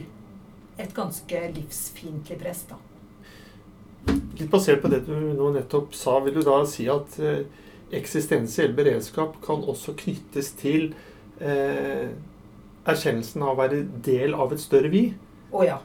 et 0.78 0.92
ganske 0.94 1.40
livsfiendtlig 1.56 2.36
press, 2.42 2.66
da. 2.68 2.76
Litt 4.36 4.50
basert 4.52 4.82
på 4.84 4.90
det 4.92 5.02
du 5.06 5.14
nå 5.16 5.48
nettopp 5.54 5.94
sa, 5.96 6.18
vil 6.24 6.36
du 6.36 6.42
da 6.46 6.60
si 6.68 6.84
at 6.92 7.16
eh, 7.18 7.46
eksistensiell 7.96 8.74
beredskap 8.76 9.38
kan 9.44 9.64
også 9.64 9.94
knyttes 9.98 10.52
til 10.60 10.90
eh, 11.40 12.10
erkjennelsen 12.86 13.42
av 13.46 13.54
å 13.54 13.60
være 13.62 13.80
del 14.06 14.36
av 14.36 14.52
et 14.54 14.62
større 14.62 14.92
vi? 14.92 15.06
Å 15.56 15.64
ja. 15.66 15.80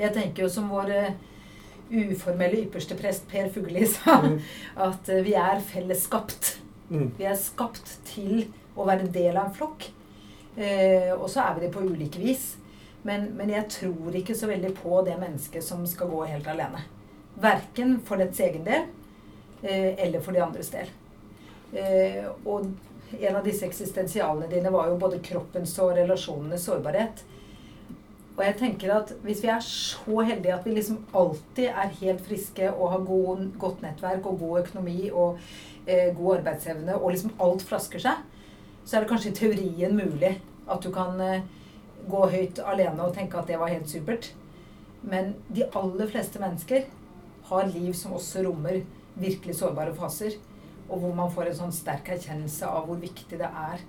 Jeg 0.00 0.14
tenker 0.16 0.46
jo 0.46 0.52
som 0.52 0.70
vår 0.72 0.92
eh, 0.96 1.10
uformelle 1.90 2.62
ypperste 2.64 2.96
prest 2.96 3.26
Per 3.28 3.50
Fugelli 3.52 3.84
sa, 3.96 4.20
Mm. 4.22 4.38
at 4.86 5.10
vi 5.26 5.34
er 5.36 5.60
fellesskapt. 5.66 6.54
Mm. 6.90 7.10
Vi 7.18 7.26
er 7.26 7.36
skapt 7.38 7.96
til 8.08 8.46
å 8.78 8.86
være 8.88 9.10
del 9.12 9.34
av 9.36 9.50
en 9.50 9.56
flokk. 9.58 9.90
Eh, 10.60 11.12
og 11.16 11.30
så 11.32 11.46
er 11.46 11.56
vi 11.56 11.64
det 11.64 11.72
på 11.72 11.84
ulike 11.86 12.20
vis. 12.20 12.54
Men, 13.02 13.30
men 13.36 13.50
jeg 13.52 13.68
tror 13.72 14.16
ikke 14.16 14.36
så 14.36 14.50
veldig 14.50 14.74
på 14.76 15.00
det 15.06 15.16
mennesket 15.20 15.64
som 15.64 15.86
skal 15.88 16.10
gå 16.12 16.24
helt 16.28 16.48
alene. 16.52 16.82
Verken 17.40 17.96
for 18.04 18.20
dets 18.20 18.40
egen 18.44 18.66
del 18.66 18.84
eh, 19.62 19.96
eller 19.96 20.20
for 20.20 20.36
de 20.36 20.42
andres 20.44 20.68
del. 20.74 20.90
Eh, 21.72 22.26
og 22.44 22.68
en 23.16 23.36
av 23.36 23.44
disse 23.46 23.64
eksistensialene 23.66 24.50
dine 24.50 24.72
var 24.74 24.90
jo 24.90 24.98
både 25.00 25.22
kroppens 25.24 25.72
og 25.82 25.94
relasjonenes 25.96 26.66
sårbarhet. 26.68 27.24
Og 28.36 28.44
jeg 28.44 28.56
tenker 28.60 28.92
at 28.94 29.14
hvis 29.24 29.40
vi 29.44 29.50
er 29.52 29.64
så 29.64 30.20
heldige 30.24 30.54
at 30.54 30.68
vi 30.68 30.76
liksom 30.76 31.00
alltid 31.16 31.72
er 31.72 31.96
helt 32.02 32.22
friske 32.24 32.68
og 32.70 32.92
har 32.92 33.08
god, 33.08 33.42
godt 33.60 33.82
nettverk 33.84 34.28
og 34.28 34.38
god 34.44 34.60
økonomi 34.62 35.10
og 35.10 35.40
eh, 35.86 36.12
god 36.16 36.38
arbeidsevne, 36.38 37.00
og 37.00 37.10
liksom 37.10 37.34
alt 37.40 37.64
flasker 37.64 38.04
seg, 38.04 38.22
så 38.84 38.96
er 38.96 39.04
det 39.04 39.10
kanskje 39.10 39.32
i 39.32 39.36
teorien 39.40 39.96
mulig 39.96 40.36
at 40.70 40.84
du 40.84 40.90
kan 40.94 41.20
eh, 41.24 41.46
gå 42.10 42.22
høyt 42.32 42.60
alene 42.64 43.04
og 43.04 43.14
tenke 43.16 43.38
at 43.40 43.50
det 43.50 43.58
var 43.60 43.72
helt 43.72 43.90
supert. 43.90 44.32
Men 45.02 45.34
de 45.48 45.66
aller 45.76 46.10
fleste 46.10 46.40
mennesker 46.42 46.86
har 47.50 47.70
liv 47.72 47.92
som 47.96 48.14
også 48.16 48.44
rommer 48.46 48.82
virkelig 49.20 49.58
sårbare 49.60 49.94
faser. 49.96 50.36
Og 50.90 51.00
hvor 51.02 51.14
man 51.14 51.32
får 51.32 51.50
en 51.50 51.58
sånn 51.64 51.74
sterk 51.74 52.12
erkjennelse 52.14 52.68
av 52.68 52.86
hvor 52.88 53.00
viktig 53.00 53.38
det 53.40 53.48
er 53.48 53.82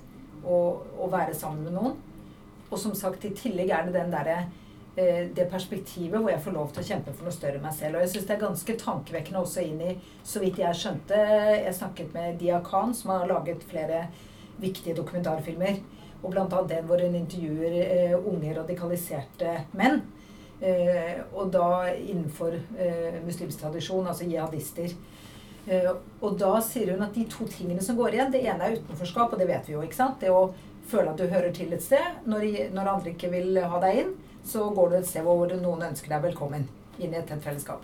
å, 0.46 0.58
å 1.02 1.12
være 1.12 1.36
sammen 1.38 1.68
med 1.68 1.78
noen. 1.78 2.00
Og 2.72 2.80
som 2.80 2.96
sagt, 2.96 3.26
i 3.28 3.36
tillegg 3.36 3.72
er 3.74 3.88
det 3.88 3.96
den 3.98 4.14
derre 4.14 4.38
eh, 4.96 5.28
det 5.36 5.50
perspektivet 5.52 6.18
hvor 6.18 6.32
jeg 6.32 6.44
får 6.46 6.56
lov 6.56 6.72
til 6.72 6.84
å 6.84 6.88
kjempe 6.88 7.14
for 7.16 7.28
noe 7.28 7.36
større 7.36 7.60
enn 7.60 7.66
meg 7.66 7.76
selv. 7.78 7.98
Og 7.98 8.06
jeg 8.06 8.14
syns 8.14 8.28
det 8.30 8.36
er 8.38 8.44
ganske 8.46 8.78
tankevekkende 8.86 9.42
også 9.44 9.66
inn 9.68 9.82
i, 9.90 9.96
så 10.24 10.44
vidt 10.44 10.62
jeg 10.62 10.80
skjønte 10.80 11.20
Jeg 11.20 11.78
snakket 11.78 12.14
med 12.16 12.40
Dia 12.42 12.62
Khan, 12.66 12.96
som 12.96 13.16
har 13.16 13.28
laget 13.30 13.66
flere 13.68 14.06
viktige 14.62 14.96
dokumentarfilmer. 14.96 15.82
Og 16.22 16.36
annet 16.36 16.70
den 16.70 16.90
hvor 16.90 17.02
hun 17.02 17.16
intervjuer 17.18 17.78
eh, 17.82 18.18
unge 18.18 18.56
radikaliserte 18.58 19.56
menn. 19.78 20.02
Eh, 20.62 21.18
og 21.34 21.50
da 21.54 21.90
innenfor 21.96 22.54
eh, 22.78 23.18
muslimsk 23.26 23.64
tradisjon, 23.64 24.08
altså 24.08 24.28
jihadister. 24.30 24.94
Eh, 25.66 25.88
og 26.22 26.36
da 26.42 26.52
sier 26.66 26.94
hun 26.94 27.02
at 27.06 27.16
de 27.18 27.26
to 27.30 27.48
tingene 27.50 27.82
som 27.82 27.98
går 27.98 28.18
igjen, 28.18 28.34
det 28.34 28.44
ene 28.46 28.68
er 28.68 28.78
utenforskap, 28.78 29.34
og 29.34 29.42
det 29.42 29.50
vet 29.50 29.70
vi 29.70 29.74
jo. 29.74 29.86
ikke 29.86 29.98
sant? 29.98 30.20
Det 30.22 30.30
å 30.30 30.52
føle 30.92 31.14
at 31.14 31.18
du 31.18 31.26
hører 31.32 31.54
til 31.56 31.74
et 31.74 31.82
sted. 31.82 32.22
Når, 32.30 32.46
når 32.76 32.94
andre 32.94 33.16
ikke 33.16 33.32
vil 33.34 33.58
ha 33.58 33.82
deg 33.82 34.04
inn, 34.04 34.14
så 34.46 34.70
går 34.74 34.92
du 34.92 35.00
et 35.00 35.10
sted 35.10 35.26
hvor 35.26 35.50
noen 35.50 35.90
ønsker 35.90 36.14
deg 36.14 36.30
velkommen 36.30 36.70
inn 37.02 37.14
i 37.14 37.18
et 37.18 37.28
tett 37.30 37.42
fellesskap. 37.42 37.82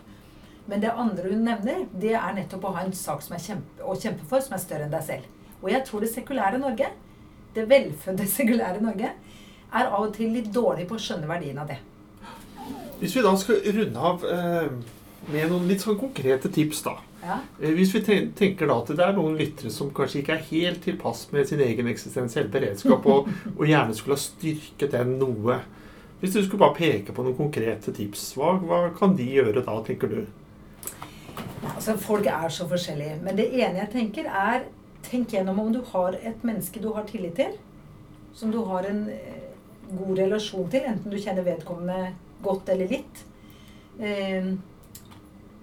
Men 0.67 0.82
det 0.84 0.91
andre 0.91 1.32
hun 1.32 1.45
nevner, 1.47 1.86
det 1.95 2.13
er 2.19 2.34
nettopp 2.36 2.65
å 2.67 2.76
ha 2.76 2.86
en 2.86 2.93
sak 2.93 3.21
som 3.23 3.38
er 3.38 3.43
kjempe, 3.43 3.82
å 3.82 3.95
kjempe 3.95 4.26
for, 4.28 4.43
som 4.43 4.58
er 4.58 4.62
større 4.62 4.86
enn 4.86 4.93
deg 4.93 5.06
selv. 5.08 5.30
Og 5.62 5.69
jeg 5.71 5.86
tror 5.88 6.04
det 6.04 6.12
sekulære 6.12 6.60
Norge, 6.62 6.89
det 7.58 7.67
velfødde 7.70 8.28
sekulære 8.38 8.84
Norge, 8.84 9.13
er 9.67 9.89
av 9.89 10.06
og 10.06 10.13
til 10.15 10.32
litt 10.32 10.52
dårlig 10.56 10.88
på 10.88 10.96
å 10.96 11.02
skjønne 11.02 11.28
verdien 11.30 11.58
av 11.60 11.67
det. 11.72 11.82
Hvis 13.02 13.17
vi 13.17 13.24
da 13.26 13.34
skal 13.38 13.60
runde 13.76 14.06
av 14.10 14.24
eh, 14.26 14.70
med 15.34 15.52
noen 15.52 15.67
litt 15.70 15.84
sånn 15.84 16.00
konkrete 16.00 16.50
tips, 16.54 16.82
da. 16.88 16.96
Ja. 17.22 17.39
Eh, 17.62 17.74
Hvis 17.76 17.91
vi 17.96 18.02
tenker 18.38 18.70
da 18.70 18.78
at 18.82 18.89
det 18.96 19.04
er 19.04 19.15
noen 19.17 19.38
lyttere 19.38 19.72
som 19.74 19.91
kanskje 19.93 20.22
ikke 20.22 20.38
er 20.38 20.46
helt 20.52 20.82
tilpass 20.86 21.26
med 21.34 21.50
sin 21.50 21.62
egen 21.65 21.89
eksistensielle 21.91 22.50
beredskap, 22.54 23.06
og, 23.06 23.30
og 23.56 23.65
gjerne 23.67 23.96
skulle 23.98 24.17
ha 24.17 24.24
styrket 24.24 24.96
den 24.96 25.17
noe. 25.22 25.60
Hvis 26.22 26.34
du 26.34 26.41
skulle 26.41 26.63
bare 26.63 26.78
peke 26.80 27.13
på 27.13 27.26
noen 27.26 27.38
konkrete 27.38 27.93
tips, 27.93 28.32
hva, 28.39 28.56
hva 28.63 28.82
kan 28.98 29.13
de 29.20 29.28
gjøre 29.36 29.62
da, 29.67 29.78
tenker 29.86 30.10
du? 30.15 30.22
Altså, 31.76 31.93
Folk 32.02 32.26
er 32.32 32.50
så 32.54 32.65
forskjellige. 32.70 33.20
Men 33.22 33.38
det 33.38 33.52
ene 33.52 33.84
jeg 33.84 33.91
tenker, 33.93 34.30
er 34.32 34.65
Tenk 35.06 35.34
gjennom 35.34 35.60
om 35.60 35.72
du 35.74 35.82
har 35.94 36.18
et 36.22 36.44
menneske 36.44 36.82
du 36.84 36.90
har 36.96 37.06
tillit 37.10 37.36
til. 37.36 37.54
Som 38.34 38.52
du 38.52 38.60
har 38.66 38.86
en 38.90 39.06
eh, 39.10 39.52
god 39.92 40.18
relasjon 40.20 40.68
til, 40.72 40.88
enten 40.90 41.14
du 41.14 41.20
kjenner 41.22 41.46
vedkommende 41.46 42.14
godt 42.44 42.70
eller 42.74 42.92
litt. 42.92 43.24
Eh, 44.00 44.52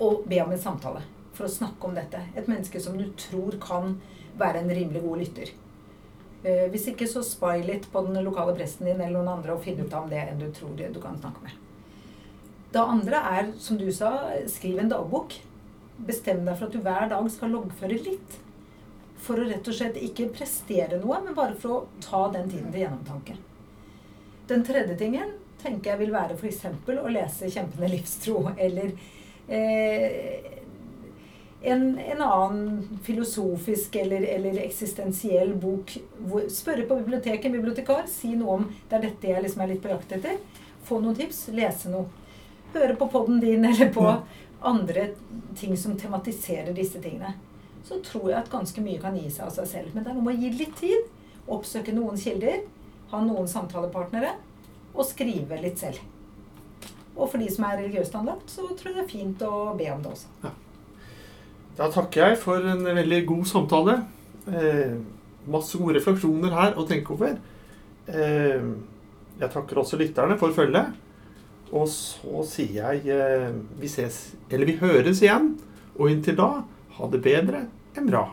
og 0.03 0.25
be 0.27 0.41
om 0.43 0.55
en 0.55 0.63
samtale 0.63 1.05
for 1.35 1.47
å 1.47 1.53
snakke 1.53 1.87
om 1.87 1.95
dette. 1.97 2.21
Et 2.35 2.49
menneske 2.51 2.81
som 2.83 2.97
du 2.99 3.07
tror 3.19 3.59
kan 3.63 3.99
være 4.39 4.63
en 4.63 4.73
rimelig 4.75 5.03
god 5.05 5.23
lytter. 5.23 5.53
Eh, 6.45 6.67
hvis 6.73 6.89
ikke, 6.93 7.09
så 7.09 7.23
spy 7.25 7.63
litt 7.65 7.87
på 7.93 8.03
den 8.07 8.19
lokale 8.25 8.55
presten 8.57 8.89
din 8.89 9.01
eller 9.01 9.19
noen 9.19 9.37
andre 9.39 9.55
og 9.55 9.63
finn 9.65 9.81
ut 9.81 9.93
av 9.93 10.05
om 10.05 10.11
det 10.11 10.21
er 10.21 10.33
en 10.33 10.43
du 10.43 10.51
tror 10.53 10.75
du 10.77 11.01
kan 11.03 11.19
snakke 11.21 11.45
med. 11.47 11.61
Det 12.75 12.83
andre 12.83 13.21
er, 13.39 13.51
som 13.63 13.79
du 13.79 13.87
sa, 13.95 14.11
skriv 14.51 14.81
en 14.83 14.91
dagbok. 14.91 15.37
Bestem 16.09 16.43
deg 16.43 16.59
for 16.59 16.67
at 16.67 16.75
du 16.75 16.83
hver 16.83 17.07
dag 17.13 17.29
skal 17.31 17.55
loggføre 17.55 18.01
litt. 18.03 18.39
For 19.25 19.41
å 19.41 19.47
rett 19.49 19.69
og 19.69 19.77
slett 19.77 19.97
ikke 20.01 20.29
prestere 20.35 20.99
noe, 21.01 21.21
men 21.25 21.37
bare 21.37 21.57
for 21.57 21.77
å 21.77 21.85
ta 22.05 22.27
den 22.35 22.51
tiden 22.53 22.73
til 22.73 22.85
gjennomtanke. 22.85 23.39
Den 24.51 24.65
tredje 24.67 24.99
tingen 25.01 25.31
tenker 25.63 25.95
jeg 25.95 26.03
vil 26.03 26.13
være 26.13 26.37
f.eks. 26.37 26.67
å 26.93 27.13
lese 27.13 27.49
'Kjempende 27.49 27.89
livstro' 27.89 28.53
eller 28.61 28.93
eh, 29.49 30.51
en, 31.65 31.99
en 31.99 32.23
annen 32.23 32.99
filosofisk 33.03 33.97
eller, 33.97 34.27
eller 34.37 34.61
eksistensiell 34.67 35.55
bok. 35.55 35.97
Hvor, 36.19 36.45
spørre 36.53 36.85
på 36.89 36.99
biblioteket, 37.01 37.49
en 37.49 37.57
bibliotekar, 37.57 38.05
si 38.11 38.35
noe 38.37 38.59
om 38.59 38.67
det 38.91 38.99
er 38.99 39.07
dette 39.07 39.31
jeg 39.33 39.47
liksom 39.47 39.65
er 39.65 39.73
litt 39.73 39.83
på 39.83 39.93
jakt 39.95 40.13
etter. 40.19 40.37
Få 40.85 41.01
noen 41.01 41.17
tips, 41.17 41.47
lese 41.57 41.93
noe. 41.93 42.05
Høre 42.75 42.99
på 43.01 43.09
podden 43.09 43.41
din 43.41 43.65
eller 43.65 43.89
på 43.95 44.05
andre 44.65 45.09
ting 45.57 45.77
som 45.81 45.97
tematiserer 45.97 46.77
disse 46.77 47.01
tingene. 47.01 47.33
Så 47.85 48.01
tror 48.05 48.31
jeg 48.31 48.39
at 48.41 48.51
ganske 48.53 48.81
mye 48.85 49.01
kan 49.03 49.17
gi 49.19 49.29
seg 49.29 49.49
av 49.49 49.53
seg 49.59 49.69
selv. 49.69 49.93
Men 49.95 50.05
det 50.05 50.13
er 50.13 50.17
noe 50.17 50.25
med 50.25 50.39
å 50.39 50.43
gi 50.45 50.51
litt 50.57 50.75
tid. 50.81 51.09
Oppsøke 51.53 51.93
noen 51.93 52.21
kilder. 52.21 52.65
Ha 53.13 53.21
noen 53.25 53.49
samtalepartnere. 53.51 54.33
Og 54.95 55.05
skrive 55.09 55.61
litt 55.61 55.81
selv. 55.83 56.01
Og 57.15 57.29
for 57.31 57.39
de 57.39 57.49
som 57.53 57.67
er 57.69 57.79
religiøst 57.83 58.17
anlagt, 58.19 58.51
så 58.51 58.67
tror 58.75 58.91
jeg 58.91 58.97
det 58.97 59.05
er 59.05 59.11
fint 59.13 59.45
å 59.47 59.75
be 59.79 59.91
om 59.93 60.03
det 60.03 60.15
også. 60.15 60.55
Da 61.79 61.91
takker 61.91 62.31
jeg 62.31 62.41
for 62.43 62.67
en 62.71 62.83
veldig 62.87 63.21
god 63.29 63.47
samtale. 63.51 63.99
Eh, 64.47 64.97
masse 65.51 65.79
gode 65.79 65.99
refleksjoner 65.99 66.55
her 66.55 66.77
å 66.79 66.87
tenke 66.89 67.15
over. 67.15 67.37
Eh, 68.07 68.67
jeg 69.41 69.51
takker 69.51 69.81
også 69.83 69.99
lytterne 70.01 70.39
for 70.41 70.55
følget. 70.55 70.95
Og 71.75 71.89
så 71.91 72.45
sier 72.47 72.77
jeg 72.79 73.09
eh, 73.11 73.51
vi 73.81 73.91
ses, 73.91 74.37
eller 74.51 74.71
vi 74.71 74.79
høres 74.83 75.23
igjen. 75.25 75.55
Og 75.99 76.11
inntil 76.11 76.39
da, 76.39 76.51
ha 76.97 77.11
det 77.11 77.23
bedre 77.25 77.67
enn 77.99 78.11
bra. 78.11 78.27